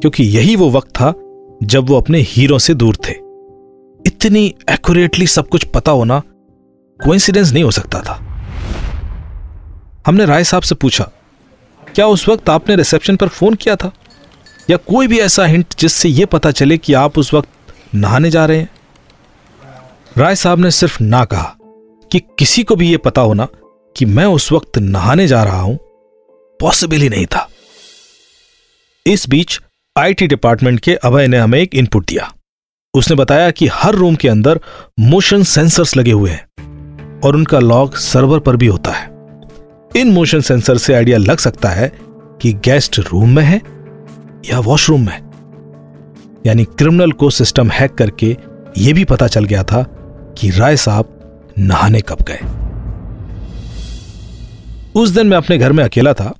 क्योंकि 0.00 0.24
यही 0.24 0.56
वो 0.56 0.70
वक्त 0.70 0.88
था 0.88 1.12
जब 1.62 1.88
वो 1.88 1.96
अपने 2.00 2.20
हीरो 2.20 2.58
से 2.58 2.74
दूर 2.74 2.96
थे। 2.96 3.12
इतनी 4.06 4.54
एक्यूरेटली 4.70 5.26
सब 5.26 5.48
कुछ 5.48 5.64
पता 5.64 5.92
होना 5.92 6.22
कोइंसिडेंस 7.00 7.52
नहीं 7.52 7.64
हो 7.64 7.70
सकता 7.70 8.00
था। 8.00 8.14
हमने 10.06 10.24
राय 10.24 10.44
साहब 10.44 10.62
से 10.62 10.74
पूछा, 10.74 11.10
क्या 11.94 12.06
उस 12.06 12.28
वक्त 12.28 12.48
आपने 12.50 12.76
रिसेप्शन 12.76 13.16
पर 13.16 13.28
फ़ोन 13.28 13.54
किया 13.54 13.76
था? 13.76 13.92
या 14.70 14.76
कोई 14.76 15.06
भी 15.06 15.18
ऐसा 15.18 15.44
हिंट 15.44 15.66
जिससे 15.78 16.08
यह 16.08 16.26
पता 16.26 16.50
चले 16.50 16.78
कि 16.78 16.92
आप 16.92 17.18
उस 17.18 17.34
वक्त 17.34 17.48
नहाने 17.94 18.30
जा 18.30 18.46
रहे 18.46 18.58
हैं? 18.58 18.68
राय 20.18 20.36
साहब 20.36 20.58
ने 20.58 20.70
सिर्फ़ 20.70 21.02
ना 21.02 21.24
कहा 21.24 21.56
कि 22.12 22.18
किसी 22.18 22.62
को 22.62 22.76
भी 22.76 22.92
यह 22.92 22.98
पता 22.98 23.20
होना 23.20 23.48
कि 23.96 24.04
मैं 24.04 24.24
उस 24.24 24.52
वक्त 24.52 24.78
नहाने 24.78 25.26
जा 25.26 25.44
रहा 25.44 25.60
हूँ। 25.60 25.76
पॉसिबल 26.60 26.96
ही 26.96 27.08
नहीं 27.08 27.26
था। 27.26 27.48
इस 29.06 29.28
बीच 29.28 29.60
आईटी 29.98 30.26
डिपार्टमेंट 30.26 30.80
के 30.80 30.94
अभय 30.94 31.26
ने 31.26 31.38
हमें 31.38 31.58
एक 31.58 31.74
इनपुट 31.74 32.06
दिया। 32.06 32.34
उसने 32.94 33.16
बताया 33.16 33.50
कि 33.50 33.66
हर 33.66 33.94
रूम 33.94 34.14
के 34.14 34.28
अंदर 34.28 34.60
मोशन 35.00 35.42
सेंसर्स 35.42 35.96
लगे 35.96 36.12
हुए 36.12 36.30
हैं 36.30 37.20
और 37.20 37.36
उनका 37.36 37.58
लॉग 37.58 37.96
सर्वर 37.96 38.38
पर 38.38 38.56
भी 38.56 38.66
होता 38.66 38.90
है। 38.90 39.10
इन 39.96 40.10
मोशन 40.10 40.40
सेंसर 40.40 40.78
से 40.78 40.94
आइडिया 40.94 41.18
लग 41.18 41.38
सकता 41.38 41.68
है 41.68 41.92
कि 42.42 42.52
गेस्ट 42.52 42.98
रूम 42.98 43.36
में 43.36 43.42
है 43.42 43.79
या 44.44 44.58
वॉशरूम 44.58 45.06
में? 45.06 45.30
यानी 46.46 46.64
क्रिमिनल 46.64 47.12
को 47.12 47.30
सिस्टम 47.30 47.70
हैक 47.70 47.94
करके 47.94 48.36
यह 48.78 48.94
भी 48.94 49.04
पता 49.04 49.26
चल 49.26 49.44
गया 49.44 49.62
था 49.62 49.82
कि 50.38 50.50
राय 50.50 50.76
साहब 50.76 51.16
नहाने 51.58 52.00
कब 52.00 52.18
गए। 52.22 52.38
उस 55.00 55.08
दिन 55.08 55.26
मैं 55.26 55.36
अपने 55.36 55.58
घर 55.58 55.72
में 55.72 55.84
अकेला 55.84 56.12
था 56.12 56.34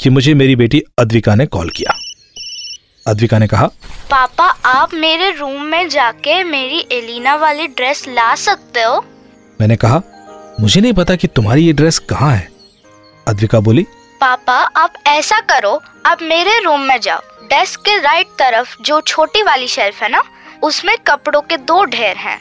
कि 0.00 0.10
मुझे 0.10 0.34
मेरी 0.34 0.56
बेटी 0.56 0.82
अद्विका 0.98 1.34
ने 1.34 1.46
कॉल 1.46 1.70
किया। 1.70 1.94
अद्विका 3.06 3.38
ने 3.38 3.46
कहा 3.46 3.66
पापा 4.10 4.44
आप 4.66 4.94
मेरे 4.94 5.30
रूम 5.30 5.62
में 5.62 5.88
जाके 5.88 6.44
मेरी 6.44 6.78
एलिना 6.92 7.34
वाली 7.36 7.66
ड्रेस 7.66 8.04
ला 8.08 8.34
सकते 8.34 8.82
हो? 8.82 9.04
मैंने 9.60 9.76
कहा 9.76 10.02
मुझे 10.60 10.80
नहीं 10.80 10.92
पता 10.92 11.16
कि 11.16 11.26
तुम्हारी 11.26 11.66
ये 11.66 11.72
ड्रेस 11.72 11.98
कहाँ 11.98 12.30
है। 12.36 12.48
अद्विका 13.28 13.60
बोली 13.60 13.86
पापा, 14.20 14.54
आप 14.54 14.92
ऐसा 15.06 15.40
करो, 15.40 15.82
आप 16.06 16.18
मेरे 16.22 16.62
रूम 16.64 16.80
में 16.80 17.00
जाओ। 17.00 17.20
डेस्क 17.42 17.80
के 17.80 17.98
राइट 17.98 18.26
तरफ़ 18.26 18.76
जो 18.82 19.00
छोटी 19.00 19.42
वाली 19.42 19.68
शेल्फ 19.68 20.02
है 20.02 20.08
ना, 20.08 20.22
उसमें 20.62 20.96
कपड़ों 21.06 21.40
के 21.40 21.56
दो 21.56 21.84
ढेर 21.84 22.16
हैं। 22.16 22.38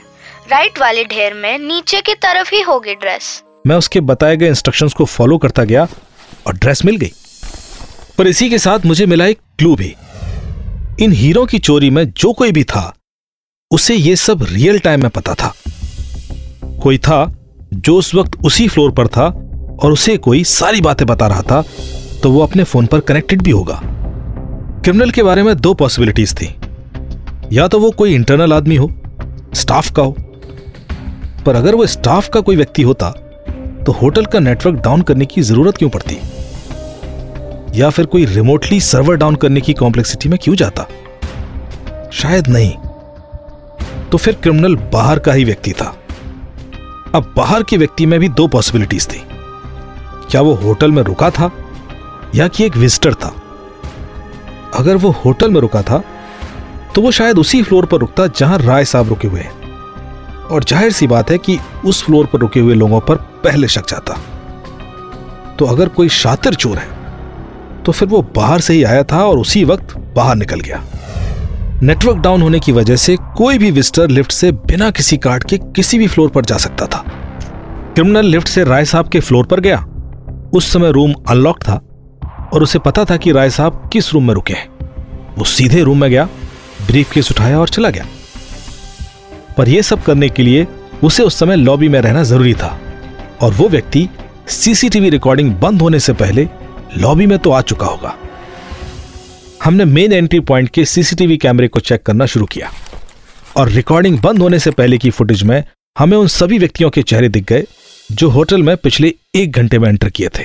राइट 0.51 0.79
वाले 0.79 1.03
ढेर 1.05 1.33
में 1.33 1.57
नीचे 1.59 2.01
की 2.01 2.13
तरफ़ 2.13 2.55
ही 2.55 2.61
होगी 2.61 2.95
ड्रेस 2.95 3.43
मैं 3.67 3.75
उसके 3.75 3.99
बताए 3.99 4.37
गए 4.37 4.47
इंस्ट्रक्शंस 4.47 4.93
को 4.93 5.05
फॉलो 5.05 5.37
करता 5.37 5.63
गया 5.63 5.87
और 6.47 6.53
ड्रेस 6.53 6.85
मिल 6.85 6.95
गई। 6.95 7.11
पर 8.17 8.27
इसी 8.27 8.49
के 8.49 8.59
साथ 8.59 8.85
मुझे 8.85 9.05
मिला 9.05 9.25
एक 9.25 9.39
क्लू 9.59 9.75
भी। 9.75 9.95
इन 10.99 11.11
हीरो 11.11 11.45
की 11.45 11.59
चोरी 11.59 11.89
में 11.89 12.11
जो 12.11 12.33
कोई 12.33 12.51
भी 12.51 12.63
था, 12.63 12.93
उसे 13.71 13.95
यह 13.95 14.15
सब 14.15 14.45
रियल 14.49 14.79
टाइम 14.79 15.01
में 15.01 15.09
पता 15.09 15.33
था। 15.33 15.53
कोई 16.83 16.97
था 16.97 17.35
जो 17.73 17.97
उस 17.97 18.15
वक्त 18.15 18.31
उसी 18.45 18.67
फ्लोर 18.67 18.91
पर 18.91 19.07
था 19.07 19.46
और 19.79 19.91
उसे 19.91 20.17
कोई 20.17 20.43
सारी 20.43 20.81
बातें 20.81 21.05
बता 21.07 21.27
रहा 21.27 21.41
था 21.41 21.63
तो 22.23 22.31
वो 22.31 22.41
अपने 22.41 22.63
फ़ोन 22.63 22.85
पर 22.85 22.99
कनेक्टेड 22.99 23.41
भी 23.41 23.51
होगा। 23.51 23.79
क्रिमिनल 24.83 25.11
के 25.11 25.23
बारे 25.23 25.43
में 25.43 25.55
दो 25.57 25.73
पॉसिबिलिटीज 25.73 26.33
थी। 26.33 26.55
या 27.51 27.67
तो 27.67 27.79
वो 27.79 27.91
कोई 27.91 28.13
इंटरनल 28.15 28.53
आदमी 28.53 28.75
हो, 28.75 28.89
स्टाफ 29.53 29.91
का 29.91 30.03
हो, 30.03 30.15
पर 31.45 31.55
अगर 31.55 31.75
वो 31.75 31.85
स्टाफ 31.87 32.29
का 32.29 32.39
कोई 32.39 32.55
व्यक्ति 32.55 32.81
होता 32.81 33.09
तो 33.85 33.91
होटल 33.91 34.25
का 34.25 34.39
नेटवर्क 34.39 34.75
डाउन 34.75 35.01
करने 35.01 35.25
की 35.25 35.41
ज़रूरत 35.41 35.77
क्यों 35.77 35.89
पड़ती? 35.89 36.17
या 37.79 37.89
फिर 37.89 38.05
कोई 38.05 38.25
रिमोटली 38.25 38.79
सर्वर 38.81 39.15
डाउन 39.15 39.35
करने 39.35 39.61
की 39.61 39.73
कॉम्प्लेक्सिटी 39.73 40.29
में 40.29 40.37
क्यों 40.43 40.55
जाता? 40.55 40.87
शायद 42.13 42.47
नहीं। 42.47 42.71
तो 44.11 44.17
फिर 44.17 44.33
क्रिमिनल 44.33 44.75
बाहर 44.93 45.19
का 45.19 45.33
ही 45.33 45.43
व्यक्ति 45.43 45.71
था। 45.71 45.95
अब 47.15 47.33
बाहर 47.37 47.63
के 47.63 47.77
व्यक्ति 47.77 48.05
में 48.05 48.19
भी 48.19 48.29
दो 48.29 48.47
पॉसिबिलिटीज 48.47 49.07
थी। 49.07 49.21
क्या 50.29 50.41
वो 50.41 50.53
होटल 50.55 50.91
में 50.91 51.01
रुका 51.03 51.29
था? 51.31 51.51
या 52.35 52.47
कि 52.47 52.63
एक 52.65 52.77
विजिटर 52.77 53.13
था? 53.13 53.33
अगर 54.75 54.95
वो 54.97 55.11
होटल 55.17 55.51
में 55.51 55.59
रुका 55.61 55.81
था 55.81 56.01
तो 56.95 57.01
वो 57.01 57.11
शायद 57.11 57.37
उसी 57.39 57.61
फ्लोर 57.63 57.85
पर 57.85 57.99
रुकता 57.99 58.27
जहाँ 58.29 58.57
राय 58.59 58.85
साहब 58.85 59.09
रुके 59.09 59.27
हुए 59.27 59.41
हैं। 59.41 59.55
और 60.47 60.63
ज़ाहिर 60.63 60.91
सी 60.91 61.07
बात 61.07 61.31
है 61.31 61.37
कि 61.37 61.57
उस 61.85 62.03
फ्लोर 62.03 62.25
पर 62.25 62.39
रुके 62.39 62.59
हुए 62.59 62.73
लोगों 62.75 62.99
पर 62.99 63.15
पहले 63.43 63.67
शक 63.67 63.89
जाता। 63.89 64.17
तो 65.55 65.65
अगर 65.65 65.89
कोई 65.89 66.09
शातिर 66.11 66.53
चोर 66.55 66.77
है 66.77 66.95
तो 67.83 67.91
फिर 67.91 68.07
वो 68.07 68.21
बाहर 68.35 68.61
से 68.61 68.73
ही 68.73 68.83
आया 68.83 69.03
था 69.03 69.23
और 69.25 69.39
उसी 69.39 69.63
वक्त 69.65 69.95
बाहर 70.15 70.35
निकल 70.35 70.59
गया। 70.59 70.83
नेटवर्क 71.83 72.17
डाउन 72.17 72.41
होने 72.41 72.59
की 72.59 72.71
वजह 72.71 72.95
से 72.95 73.15
कोई 73.37 73.57
भी 73.57 73.71
विजिटर 73.71 74.07
लिफ्ट 74.09 74.31
से 74.31 74.51
बिना 74.51 74.89
किसी 74.91 75.17
कार्ड 75.17 75.43
के 75.43 75.57
किसी 75.57 75.99
भी 75.99 76.07
फ्लोर 76.07 76.29
पर 76.29 76.45
जा 76.45 76.57
सकता 76.57 76.85
था। 76.85 77.03
क्रिमिनल 77.93 78.25
लिफ्ट 78.25 78.47
से 78.47 78.63
राय 78.63 78.85
साहब 78.85 79.09
के 79.09 79.19
फ्लोर 79.19 79.45
पर 79.45 79.59
गया। 79.59 79.85
उस 80.53 80.71
समय 80.73 80.91
रूम 80.91 81.13
अनलॉक 81.29 81.61
था 81.63 81.75
और 82.53 82.63
उसे 82.63 82.79
पता 82.79 83.05
था 83.05 83.17
कि 83.17 83.31
राय 83.31 83.49
साहब 83.49 83.89
किस 83.93 84.13
रूम 84.13 84.27
में 84.27 84.33
रुके 84.33 84.53
हैं। 84.53 84.67
वो 85.37 85.45
सीधे 85.45 85.81
रूम 85.83 86.01
में 86.01 86.09
गया 86.09 86.25
ब्रीफ 86.87 87.11
केस 87.11 87.31
उठाया 87.31 87.59
और 87.59 87.69
चला 87.69 87.89
गया। 87.89 88.05
पर 89.57 89.69
यह 89.69 89.81
सब 89.81 90.03
करने 90.03 90.29
के 90.29 90.43
लिए 90.43 90.67
उसे 91.03 91.23
उस 91.23 91.39
समय 91.39 91.55
लॉबी 91.55 91.89
में 91.89 91.99
रहना 92.01 92.23
ज़रूरी 92.23 92.53
था 92.53 92.79
और 93.41 93.53
वो 93.53 93.67
व्यक्ति 93.69 94.07
सीसीटीवी 94.47 95.09
रिकॉर्डिंग 95.09 95.51
बंद 95.55 95.81
होने 95.81 95.99
से 95.99 96.13
पहले 96.13 96.47
लॉबी 96.97 97.25
में 97.25 97.37
तो 97.39 97.51
आ 97.51 97.61
चुका 97.61 97.85
होगा। 97.85 98.15
हमने 99.63 99.85
मेन 99.85 100.13
एंट्री 100.13 100.39
पॉइंट 100.39 100.69
के 100.69 100.85
सीसीटीवी 100.85 101.37
कैमरे 101.37 101.67
को 101.67 101.79
चेक 101.79 102.03
करना 102.03 102.25
शुरू 102.25 102.45
किया 102.45 102.71
और 103.57 103.69
रिकॉर्डिंग 103.69 104.19
बंद 104.19 104.39
होने 104.39 104.59
से 104.59 104.71
पहले 104.71 104.97
की 104.97 105.09
फुटेज 105.09 105.43
में 105.43 105.63
हमें 105.97 106.17
उन 106.17 106.27
सभी 106.27 106.57
व्यक्तियों 106.59 106.89
के 106.89 107.01
चेहरे 107.03 107.29
दिख 107.29 107.43
गए 107.43 107.63
जो 108.09 108.29
होटल 108.29 108.61
में 108.63 108.75
पिछले 108.77 109.13
एक 109.35 109.51
घंटे 109.51 109.79
में 109.79 109.87
एंटर 109.89 110.09
किए 110.09 110.29
थे। 110.29 110.43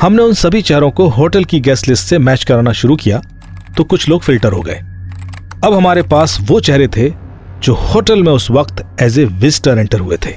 हमने 0.00 0.22
उन 0.22 0.32
सभी 0.32 0.60
चेहरों 0.62 0.90
को 0.90 1.06
होटल 1.08 1.44
की 1.44 1.60
गेस्ट 1.60 1.88
लिस्ट 1.88 2.08
से 2.08 2.18
मैच 2.18 2.42
कराना 2.44 2.72
शुरू 2.72 2.96
किया 2.96 3.20
तो 3.76 3.84
कुछ 3.84 4.08
लोग 4.08 4.22
फ़िल्टर 4.22 4.52
हो 4.52 4.60
गए। 4.62 4.74
अब 5.64 5.74
हमारे 5.74 6.02
पास 6.02 6.36
वो 6.40 6.58
चेहरे 6.60 6.88
थे 6.88 7.08
जो 7.62 7.74
होटल 7.74 8.22
में 8.22 8.32
उस 8.32 8.50
वक्त 8.50 8.84
एज 9.02 9.18
ए 9.18 9.24
विजिटर 9.24 9.78
एंटर 9.78 10.00
हुए 10.00 10.16
थे। 10.16 10.34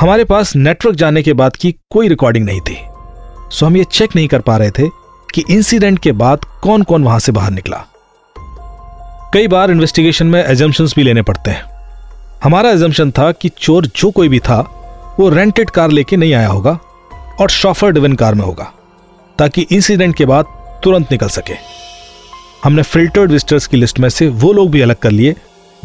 हमारे 0.00 0.24
पास 0.24 0.54
नेटवर्क 0.56 0.96
जाने 0.96 1.22
के 1.22 1.32
बाद 1.32 1.56
की 1.56 1.74
कोई 1.90 2.08
रिकॉर्डिंग 2.08 2.46
नहीं 2.46 2.60
थी। 2.60 2.76
सो 3.50 3.66
हम 3.66 3.76
ये 3.76 3.84
चेक 3.84 4.16
नहीं 4.16 4.28
कर 4.28 4.40
पा 4.40 4.56
रहे 4.56 4.70
थे 4.70 4.88
कि 5.34 5.44
इंसिडेंट 5.50 5.98
के 5.98 6.12
बाद 6.14 6.44
कौन 6.62 6.82
कौन 6.82 7.04
वहाँ 7.04 7.18
से 7.18 7.32
बाहर 7.32 7.50
निकला। 7.50 7.84
कई 9.34 9.48
बार 9.48 9.70
इन्वेस्टिगेशन 9.70 10.26
में 10.26 10.44
एजम्पन्स 10.44 10.94
भी 10.96 11.02
लेने 11.02 11.22
पड़ते 11.22 11.50
हैं। 11.50 11.73
हमारा 12.44 12.70
एजम्पन 12.70 13.10
था 13.10 13.30
कि 13.32 13.48
चोर 13.48 13.86
जो 13.86 14.10
कोई 14.10 14.28
भी 14.28 14.38
था, 14.38 14.58
वो 15.20 15.28
रेंटेड 15.28 15.70
कार 15.70 15.90
लेके 15.90 16.16
नहीं 16.16 16.32
आया 16.34 16.48
होगा 16.48 16.70
और 17.40 17.50
शॉफर 17.50 17.90
डिवन 17.90 18.12
कार 18.12 18.34
में 18.34 18.44
होगा, 18.44 18.64
ताकि 19.38 19.62
इंसिडेंट 19.62 20.16
के 20.16 20.24
बाद 20.26 20.46
तुरंत 20.84 21.12
निकल 21.12 21.28
सके। 21.28 21.54
हमने 22.64 22.82
फिल्टर्ड 22.82 23.30
विजिटर्स 23.30 23.66
की 23.66 23.76
लिस्ट 23.76 23.98
में 24.00 24.08
से 24.08 24.28
वो 24.28 24.52
लोग 24.52 24.70
भी 24.70 24.80
अलग 24.80 24.96
कर 24.96 25.10
लिए, 25.10 25.34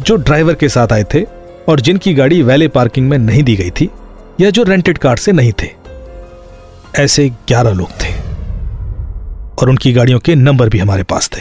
जो 0.00 0.16
ड्राइवर 0.16 0.54
के 0.54 0.68
साथ 0.68 0.92
आए 0.92 1.04
थे 1.04 1.22
और 1.68 1.80
जिनकी 1.80 2.14
गाड़ी 2.14 2.40
वैले 2.42 2.68
पार्किंग 2.68 3.08
में 3.08 3.16
नहीं 3.18 3.42
दी 3.42 3.54
गई 3.56 3.70
थी, 3.70 3.88
या 4.40 4.50
जो 4.50 4.62
रेंटेड 4.62 4.98
कार 4.98 5.16
से 5.16 5.32
नहीं 5.32 5.52
थे। 5.52 5.68
ऐसे 6.94 7.28
ग्यारह 7.28 7.72
लोग 7.72 7.90
थे 8.02 8.12
और 9.60 9.70
उनकी 9.70 9.92
गाड़ियों 9.92 10.18
के 10.18 10.34
नंबर 10.34 10.68
भी 10.68 10.78
हमारे 10.78 11.02
पास 11.02 11.30
थे। 11.36 11.40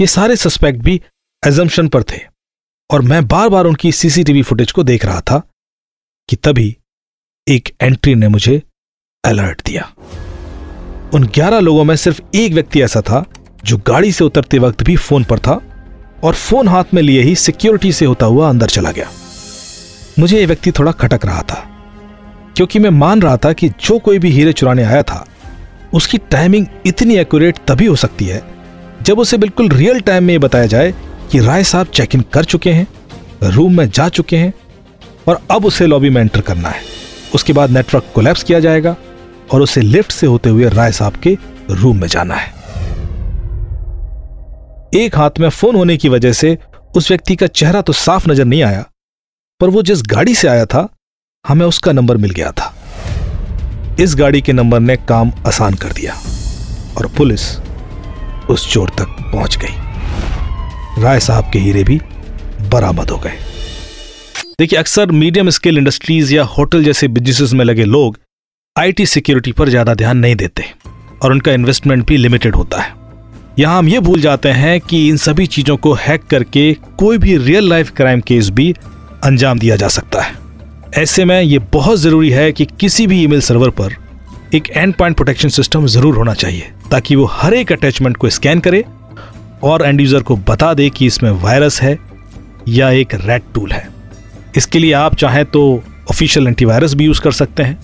ये 0.00 0.06
सारे 0.06 0.36
सस्पेक्ट 0.36 0.80
भी 0.80 1.00
एजम्पन 1.42 1.88
पर 1.88 2.02
थे। 2.02 2.20
और 2.90 3.02
मैं 3.02 3.26
बार 3.28 3.48
बार 3.48 3.64
उनकी 3.64 3.90
सीसीटीवी 3.92 4.42
फुटेज 4.42 4.72
को 4.72 4.82
देख 4.82 5.04
रहा 5.04 5.20
था 5.20 5.38
कि 6.28 6.36
तभी 6.36 6.76
एक 7.46 7.68
एंट्री 7.80 8.14
ने 8.14 8.28
मुझे 8.28 8.62
अलर्ट 9.24 9.62
दिया। 9.66 9.88
उन 11.14 11.26
ग्यारह 11.26 11.60
लोगों 11.60 11.84
में 11.84 11.94
सिर्फ़ 11.96 12.20
एक 12.34 12.52
व्यक्ति 12.52 12.82
ऐसा 12.82 13.00
था 13.00 13.24
जो 13.64 13.76
गाड़ी 13.86 14.12
से 14.12 14.24
उतरते 14.24 14.58
वक्त 14.58 14.82
भी 14.82 14.96
फ़ोन 14.96 15.24
पर 15.24 15.38
था 15.38 15.60
और 16.24 16.34
फ़ोन 16.34 16.68
हाथ 16.68 16.94
में 16.94 17.02
लिए 17.02 17.22
ही 17.22 17.34
सिक्योरिटी 17.36 17.92
से 17.92 18.04
होता 18.04 18.26
हुआ 18.26 18.48
अंदर 18.48 18.66
चला 18.66 18.92
गया। 18.92 19.08
मुझे 20.18 20.40
यह 20.40 20.46
व्यक्ति 20.46 20.72
थोड़ा 20.72 20.92
खटक 20.92 21.24
रहा 21.24 21.42
था, 21.42 21.64
क्योंकि 22.56 22.78
मैं 22.78 22.90
मान 22.90 23.22
रहा 23.22 23.36
था 23.36 23.52
कि 23.52 23.68
जो 23.68 23.98
कोई 23.98 24.18
भी 24.18 24.30
हीरे 24.30 24.52
चुराने 24.52 24.82
आया 24.82 25.02
था, 25.02 25.24
उसकी 25.94 26.18
टाइमिंग 26.30 26.66
इतनी 26.86 27.16
एक्यूरेट 27.16 27.58
तभी 27.68 27.86
हो 27.86 27.96
सकती 27.96 28.24
है 28.24 28.42
जब 29.02 29.18
उसे 29.18 29.38
बिल्कुल 29.38 29.68
रियल 29.68 30.00
टाइम 30.00 30.24
में 30.24 30.38
बताया 30.40 30.66
जाए 30.66 30.94
कि 31.30 31.38
राय 31.40 31.64
साहब 31.64 31.86
चेक 31.86 32.14
इन 32.14 32.20
कर 32.32 32.44
चुके 32.44 32.72
हैं 32.72 32.86
रूम 33.44 33.76
में 33.76 33.88
जा 33.88 34.08
चुके 34.10 34.36
हैं 34.36 34.52
और 35.28 35.40
अब 35.50 35.64
उसे 35.66 35.86
लॉबी 35.86 36.10
में 36.10 36.20
एंटर 36.20 36.40
करना 36.40 36.68
है। 36.68 36.82
उसके 37.34 37.52
बाद 37.52 37.70
नेटवर्क 37.70 38.04
कोलैप्स 38.14 38.42
किया 38.42 38.60
जाएगा 38.60 38.96
और 39.52 39.62
उसे 39.62 39.80
लिफ्ट 39.80 40.12
से 40.12 40.26
होते 40.26 40.48
हुए 40.48 40.68
राय 40.68 40.92
साहब 40.92 41.16
के 41.16 41.36
रूम 41.70 42.00
में 42.00 42.08
जाना 42.08 42.34
है। 42.34 42.56
एक 44.96 45.16
हाथ 45.16 45.38
में 45.40 45.48
फ़ोन 45.48 45.76
होने 45.76 45.96
की 45.96 46.08
वजह 46.08 46.32
से 46.32 46.56
उस 46.96 47.10
व्यक्ति 47.10 47.36
का 47.36 47.46
चेहरा 47.46 47.80
तो 47.80 47.92
साफ़ 47.92 48.28
नज़र 48.30 48.44
नहीं 48.44 48.62
आया, 48.62 48.84
पर 49.60 49.70
वो 49.70 49.82
जिस 49.82 50.02
गाड़ी 50.02 50.34
से 50.34 50.48
आया 50.48 50.64
था, 50.66 50.88
हमें 51.44 51.66
उसका 51.66 51.92
नंबर 51.92 52.16
मिल 52.16 52.30
गया 52.30 52.52
था। 52.52 52.74
इस 54.00 54.14
गाड़ी 54.16 54.40
के 54.40 54.52
नंबर 54.52 54.80
ने 54.80 54.96
काम 55.08 55.32
आसान 55.46 55.74
कर 55.74 55.92
दिया 55.92 56.14
और 56.98 57.06
पुलिस 57.16 57.50
उस 58.50 58.72
चोर 58.72 58.90
तक 58.90 59.16
पहुँच 59.32 59.56
गई। 59.56 59.87
राय 60.98 61.20
साहब 61.20 61.50
के 61.52 61.58
हीरे 61.58 61.82
भी 61.84 62.00
बरामद 62.70 63.10
हो 63.10 63.16
गए। 63.18 63.32
देखिए, 64.60 64.78
अक्सर 64.78 65.10
मीडियम 65.12 65.50
स्केल 65.50 65.78
इंडस्ट्रीज़ 65.78 66.34
या 66.34 66.44
होटल 66.46 66.84
जैसे 66.84 67.08
बिजनेसेस 67.08 67.52
में 67.52 67.64
लगे 67.64 67.84
लोग 67.84 68.18
आईटी 68.76 69.06
सिक्योरिटी 69.06 69.52
पर 69.52 69.68
ज़्यादा 69.68 69.94
ध्यान 69.94 70.18
नहीं 70.18 70.34
देते 70.36 70.64
और 71.22 71.32
उनका 71.32 71.52
इन्वेस्टमेंट 71.52 72.06
भी 72.06 72.16
लिमिटेड 72.16 72.54
होता 72.54 72.80
है। 72.80 72.96
यहाँ 73.58 73.78
हम 73.78 73.88
ये 73.88 74.00
भूल 74.00 74.20
जाते 74.20 74.48
हैं 74.50 74.80
कि 74.80 75.08
इन 75.08 75.16
सभी 75.18 75.46
चीज़ों 75.48 75.76
को 75.76 75.92
हैक 75.98 76.24
करके 76.24 76.72
कोई 76.98 77.18
भी 77.18 77.36
रियल 77.38 77.68
लाइफ 77.70 77.90
क्राइम 77.96 78.20
केस 78.22 78.50
भी 78.50 78.72
अंजाम 79.24 79.58
दिया 79.58 79.76
जा 79.76 79.88
सकता 79.90 80.22
है। 80.22 80.36
ऐसे 80.96 81.24
में 81.24 81.40
यह 81.42 81.66
बहुत 81.72 81.98
ज़रूरी 81.98 82.30
है 82.30 82.50
कि 82.52 82.64
किसी 82.80 83.06
भी 83.06 83.22
ईमेल 83.22 83.40
सर्वर 83.42 83.70
पर 83.72 83.96
एक 84.54 84.70
एंड 84.70 84.94
पॉइंट 84.94 85.16
प्रोटेक्शन 85.16 85.48
सिस्टम 85.50 85.86
ज़रूर 85.86 86.16
होना 86.16 86.34
चाहिए, 86.34 86.70
ताकि 86.90 87.16
वो 87.16 87.24
हर 87.32 87.54
एक 87.54 87.72
अटैचमेंट 87.72 88.16
को 88.16 88.28
स्कैन 88.30 88.60
करे 88.60 88.84
और 89.64 89.82
एंड 89.82 90.00
यूज़र 90.00 90.22
को 90.22 90.36
बता 90.48 90.72
दे 90.74 90.88
कि 90.90 91.06
इसमें 91.06 91.30
वायरस 91.42 91.80
है 91.82 91.98
या 92.68 92.90
एक 92.90 93.14
रेड 93.16 93.42
टूल 93.54 93.72
है। 93.72 93.88
इसके 94.56 94.78
लिए 94.78 94.92
आप 94.94 95.14
चाहें 95.14 95.44
तो 95.46 95.62
ऑफिशियल 96.10 96.46
एंटीवायरस 96.48 96.94
भी 96.94 97.04
यूज़ 97.04 97.20
कर 97.20 97.32
सकते 97.32 97.62
हैं। 97.62 97.78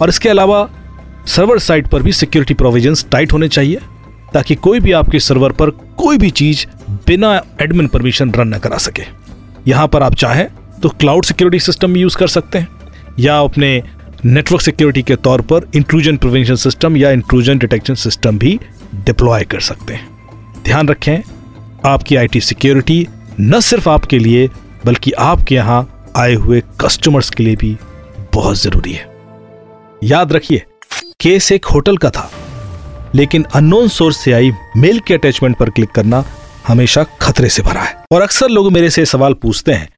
और 0.00 0.08
इसके 0.08 0.28
अलावा 0.28 0.68
सर्वर 1.26 1.58
साइट 1.58 1.86
पर 1.88 2.02
भी 2.02 2.12
सिक्योरिटी 2.12 2.54
प्रोविजंस 2.54 3.06
टाइट 3.12 3.32
होने 3.32 3.48
चाहिए, 3.48 3.80
ताकि 4.34 4.54
कोई 4.56 4.80
भी 4.80 4.92
आपके 4.92 5.20
सर्वर 5.20 5.52
पर 5.52 5.70
कोई 5.70 6.18
भी 6.18 6.30
चीज़ 6.32 6.66
बिना 7.06 7.34
एडमिन 7.62 7.86
परमिशन 7.86 8.32
रन 8.32 8.54
न 8.54 8.58
करा 8.58 8.78
सके। 8.78 9.02
यहाँ 9.66 9.88
पर 9.88 10.02
आप 10.02 10.14
चाहें 10.14 10.46
तो 10.82 10.88
क्लाउड 10.90 11.24
सिक्योरिटी 11.24 11.58
सिस्टम 11.60 11.92
भी 11.92 12.00
यूज़ 12.00 12.16
कर 12.16 12.28
सकते 12.28 12.58
हैं, 12.58 12.68
या 13.18 13.38
अपने 13.38 13.82
नेटवर्क 14.24 14.62
सिक्योरिटी 14.62 15.02
के 15.02 15.16
तौर 15.16 15.40
पर 15.42 15.66
इंट्रूजन 15.76 16.16
प्रिवेंशन 16.16 16.54
सिस्टम 16.56 16.96
या 16.96 17.10
इंट्रूजन 17.10 17.58
डिटेक्शन 17.58 17.94
सिस्टम 17.96 18.38
भी 18.38 18.58
डिप्लॉय 18.96 19.44
कर 19.44 19.60
सकते 19.62 19.94
हैं। 19.94 20.08
ध्यान 20.64 20.88
रखें, 20.88 21.18
आपकी 21.86 22.16
आईटी 22.16 22.40
सिक्योरिटी 22.40 23.06
न 23.40 23.60
सिर्फ़ 23.60 23.88
आपके 23.88 24.18
लिए, 24.18 24.48
बल्कि 24.86 25.12
आपके 25.12 25.54
यहाँ 25.54 26.10
आए 26.16 26.34
हुए 26.34 26.62
कस्टमर्स 26.80 27.30
के 27.30 27.42
लिए 27.42 27.56
भी 27.56 27.76
बहुत 28.34 28.56
ज़रूरी 28.56 28.92
है। 28.92 29.06
याद 30.04 30.32
रखिए 30.32 30.62
केस 31.20 31.50
एक 31.52 31.64
होटल 31.64 31.96
का 31.96 32.10
था, 32.10 32.30
लेकिन 33.14 33.44
अननोन 33.54 33.88
सोर्स 33.88 34.16
से 34.16 34.32
आई 34.32 34.52
मेल 34.76 35.00
के 35.00 35.14
अटैचमेंट 35.14 35.56
पर 35.56 35.70
क्लिक 35.70 35.90
करना 35.90 36.24
हमेशा 36.68 37.04
खतरे 37.20 37.48
से 37.48 37.62
भरा 37.62 37.82
है। 37.82 38.04
और 38.12 38.22
अक्सर 38.22 38.48
लोग 38.48 38.72
मेरे 38.72 38.90
से 38.90 39.06
सवाल 39.06 39.34
पूछते 39.34 39.72
हैं 39.72 39.88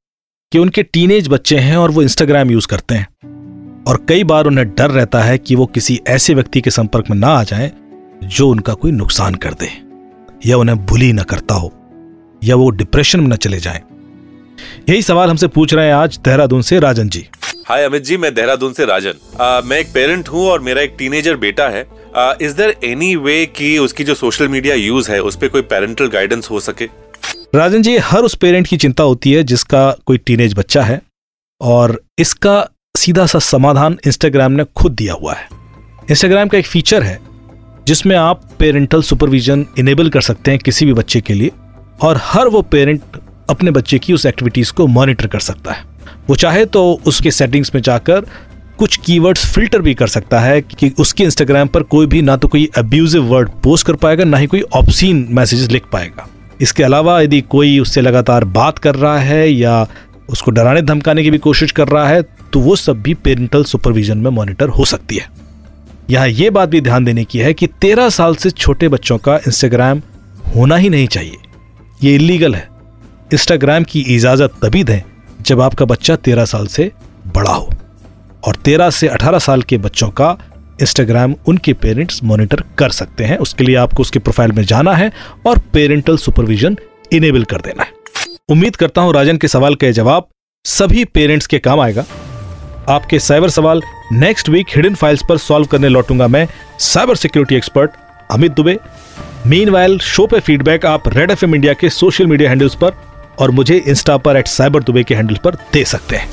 कि 0.53 0.59
उनके 0.59 0.83
टीनेज 0.83 1.29
बच्चे 1.29 1.59
हैं 1.59 1.77
और 1.77 1.91
वो 1.91 2.03
इंस्टाग्राम 2.03 2.51
यूज़ 2.51 2.67
करते 2.67 2.95
हैं। 2.95 3.85
और 3.89 4.05
कई 4.09 4.25
बार 4.25 4.47
उन्हें 4.47 4.69
डर 4.69 4.91
रहता 4.91 5.23
है 5.23 5.39
कि 5.39 5.55
वो 5.55 5.67
किसी 5.67 6.01
ऐसे 6.09 6.35
व्यक्ति 6.35 6.61
के 6.61 6.71
संपर्क 6.71 7.11
में 7.11 7.17
ना 7.17 7.29
आ 7.29 7.43
जाएँ 7.45 7.73
जो 8.25 8.49
उनका 8.49 8.75
कोई 8.75 8.93
नुकसान 8.93 9.35
कर 9.35 9.55
दे। 9.55 9.86
या 10.47 10.57
उन्हें 10.57 10.79
भूली 10.87 11.13
न 11.13 11.23
करता 11.23 11.55
हो 11.55 11.73
या 12.45 12.57
वो 12.57 12.71
डिप्रेशन 12.71 13.21
में 13.21 13.29
न 13.29 13.37
चले 13.37 13.59
जाएँ। 13.59 13.81
यही 14.89 15.03
सवाल 15.03 15.31
हमसे 15.31 15.47
पूछ 15.47 15.75
रहे 15.75 15.87
हैं 15.87 15.95
आज 15.95 16.19
देहरादून 16.25 16.63
से 16.63 16.79
राजन 16.81 17.09
जी। 17.09 17.27
हाय 17.69 17.85
अमित 17.85 18.05
जी 18.05 18.17
मैं 18.17 18.35
देहरादून 18.35 18.73
से 18.73 18.85
राजन। 18.85 19.15
आ, 19.41 19.61
मैं 19.61 19.79
एक 19.79 19.93
पेरेंट 19.95 20.29
हूँ 20.29 20.47
और 20.49 20.61
मेरा 20.61 20.83
एक 20.83 20.95
टीनेजर 20.99 21.37
बेटा 21.37 21.69
है। 21.69 21.87
इज़ 22.43 22.57
देर 22.57 22.77
एनी 22.85 23.15
वे 23.17 23.45
कि 23.47 23.79
उसकी 23.79 24.05
जो 24.05 24.15
सोशल 24.15 24.49
मीडिया 24.49 24.75
यूज़ 24.75 25.11
है 25.11 25.21
उस 25.21 25.37
पर 25.37 25.49
कोई 25.49 25.63
पेरेंटल 25.63 26.07
गाइडेंस 26.07 26.51
हो 26.51 26.61
सके? 26.61 26.85
राजन 27.55 27.83
जी 27.83 27.97
हर 27.99 28.23
उस 28.23 28.35
पेरेंट 28.35 28.67
की 28.67 28.77
चिंता 28.77 29.03
होती 29.03 29.33
है 29.33 29.43
जिसका 29.43 29.91
कोई 30.07 30.19
टीनेज 30.19 30.55
बच्चा 30.55 30.83
है 30.83 31.01
और 31.61 32.01
इसका 32.19 32.69
सीधा 32.97 33.27
सा 33.27 33.39
समाधान 33.39 33.99
इंस्टाग्राम 34.07 34.53
ने 34.53 34.65
खुद 34.77 34.93
दिया 34.93 35.15
हुआ 35.15 35.35
है। 35.35 35.49
इंस्टाग्राम 36.11 36.49
का 36.49 36.59
एक 36.59 36.67
फीचर 36.67 37.03
है 37.03 37.19
जिसमें 37.87 38.15
आप 38.17 38.41
पेरेंटल 38.59 39.03
सुपरविजन 39.03 39.65
इनेबल 39.79 40.09
कर 40.09 40.21
सकते 40.21 40.51
हैं 40.51 40.61
किसी 40.61 40.87
भी 40.87 40.93
बच्चे 40.93 41.21
के 41.21 41.35
लिए 41.35 41.51
और 42.01 42.21
हर 42.23 42.49
वो 42.49 42.63
पेरेंट 42.63 43.01
अपने 43.51 43.71
बच्चे 43.71 43.99
की 43.99 44.13
उस 44.13 44.27
एक्टिविटीज़ 44.27 44.73
को 44.73 44.87
मॉनिटर 44.87 45.27
कर 45.27 45.41
सकता 45.41 45.73
है। 45.73 45.85
वो 46.29 46.37
चाहे 46.37 46.65
तो 46.67 46.83
उसके 47.07 47.31
सेटिंग्स 47.31 47.75
में 47.75 47.81
जाकर 47.83 48.27
कुछ 48.79 48.97
कीवर्ड्स 48.97 49.47
फ़िल्टर 49.55 49.83
भी 49.83 49.95
कर 49.95 50.07
सकता 50.07 50.41
है 50.41 50.61
कि 50.63 50.91
उसके 51.01 51.25
इंस्टाग्राम 51.25 51.69
पर 51.69 51.83
कोई 51.85 52.07
भी 52.07 52.23
ना 52.23 52.37
तो 52.37 52.49
कोई 52.49 52.69
अब्यूजिव 52.79 53.25
वर्ड 53.25 53.51
पोस्ट 53.65 53.87
कर 53.87 53.95
पाएगा, 53.95 54.25
ना 54.25 54.37
ही 54.37 54.47
कोई 54.47 54.63
ऑप्शीन 54.73 55.27
मैसेजेस 55.31 55.71
लिख 55.71 55.85
पाएगा। 55.93 56.29
इसके 56.61 56.83
अलावा 56.83 57.21
यदि 57.21 57.41
कोई 57.41 57.79
उससे 57.79 58.01
लगातार 58.01 58.45
बात 58.45 58.79
कर 58.79 58.95
रहा 58.95 59.19
है 59.19 59.49
या 59.49 59.87
उसको 60.29 60.51
डराने 60.51 60.83
धमकाने 60.83 61.23
की 61.23 61.31
भी 61.31 61.39
कोशिश 61.39 61.73
कर 61.73 61.89
रहा 61.89 62.09
है 62.09 62.23
तो 62.53 62.61
वो 62.61 62.77
सब 62.77 63.03
भी 63.03 63.15
पेरेंटल 63.15 63.65
सुपरविजन 63.65 64.19
में 64.19 64.31
मॉनिटर 64.31 64.69
हो 64.69 64.85
सकती 64.85 65.17
है। 65.17 65.29
यहाँ 66.11 66.29
ये 66.29 66.49
बात 66.51 66.69
भी 66.69 66.81
ध्यान 66.81 67.05
देने 67.05 67.25
की 67.25 67.39
है 67.39 67.53
कि 67.55 67.67
तेरह 67.81 68.09
साल 68.09 68.35
से 68.35 68.51
छोटे 68.51 68.89
बच्चों 68.89 69.17
का 69.19 69.37
इंस्टाग्राम 69.37 70.03
होना 70.57 70.77
ही 70.77 70.89
नहीं 70.89 71.07
चाहिए। 71.07 71.37
ये 72.03 72.15
इलीगल 72.15 72.55
है। 72.55 72.69
इंस्टाग्राम 73.33 73.85
की 73.85 74.01
इजाज़त 74.15 74.53
तभी 74.63 74.83
दें 74.85 75.01
जब 75.41 75.61
आपका 75.61 75.85
बच्चा 75.85 76.17
तेरह 76.17 76.45
साल 76.45 76.67
से 76.67 76.91
बड़ा 77.35 77.53
हो 77.53 77.71
और 78.47 78.57
तेरह 78.57 78.91
से 78.91 79.09
अठारह 79.09 79.39
साल 79.39 79.63
के 79.63 79.79
बच्चों 79.79 80.09
का 80.11 80.37
इंस्टाग्राम 80.83 81.35
उनके 81.49 81.73
पेरेंट्स 81.75 82.23
मॉनिटर 82.25 82.63
कर 82.79 82.91
सकते 82.91 83.25
हैं। 83.25 83.39
उसके 83.39 83.65
लिए 83.65 83.77
आपको 83.77 84.03
उसके 84.03 84.19
प्रोफ़ाइल 84.19 84.53
में 84.53 84.63
जाना 84.65 84.95
है 84.95 85.11
और 85.47 85.59
पेरेंटल 85.73 86.17
सुपरविजन 86.17 86.77
इनेबल 87.13 87.45
कर 87.45 87.61
देना 87.61 87.83
है। 87.83 87.93
उम्मीद 88.51 88.77
करता 88.77 89.01
हूँ 89.01 89.13
राजन 89.15 89.37
के 89.37 89.49
सवाल 89.49 89.75
का 89.75 89.91
जवाब 89.93 90.29
सभी 90.65 91.05
पेरेंट्स 91.05 91.47
के 91.47 91.59
काम 91.59 91.81
आएगा। 91.81 92.05
आपके 92.89 93.19
साइबर 93.19 93.51
सवाल 93.51 93.83
नेक्स्ट 94.13 94.49
वीक 94.49 94.67
हिडन 94.77 94.95
फाइल्स 94.95 95.23
पर 95.29 95.39
सॉल्व 95.39 95.67
करने 95.67 95.89
लौटूँगा 95.89 96.27
मैं 96.29 96.47
cyber 96.79 97.17
security 97.17 97.55
expert 97.55 97.91
Amit 98.31 98.53
Dubey. 98.53 98.77
Mean 99.47 99.99
show 99.99 100.27
पे 100.27 100.41
फीडबैक 100.41 100.87
आप 100.87 101.09
रेड 101.09 101.31
एफएम 101.31 101.55
इंडिया 101.55 101.73
के 101.73 101.91
सोशल 101.91 102.27
मीडिया 102.27 102.51
हैंडल्स 102.51 102.75
पर 102.75 102.93
और 103.39 103.51
मुझे 103.51 103.77
इंस्टा 103.79 104.17
पर 104.17 104.37
एट 104.37 104.47
साइबर 104.49 104.83
दुबे 104.83 105.03
के 105.05 105.15
हैंडल 105.15 105.39
पर 105.45 105.55
दे 105.73 105.85
सकते 105.85 106.17
हैं। 106.17 106.29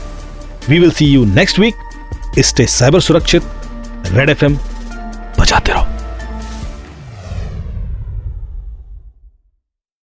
We 0.70 0.80
will 0.80 0.92
see 0.92 1.06
you 1.06 1.26
next 1.26 1.60
week 1.60 1.76
stay 2.40 2.66
cyber 2.68 3.00
सुरक्षित 3.00 3.44
रेड 4.08 4.30
एफ़ 4.30 4.46
बजाते 4.46 5.72
रहो। 5.72 5.93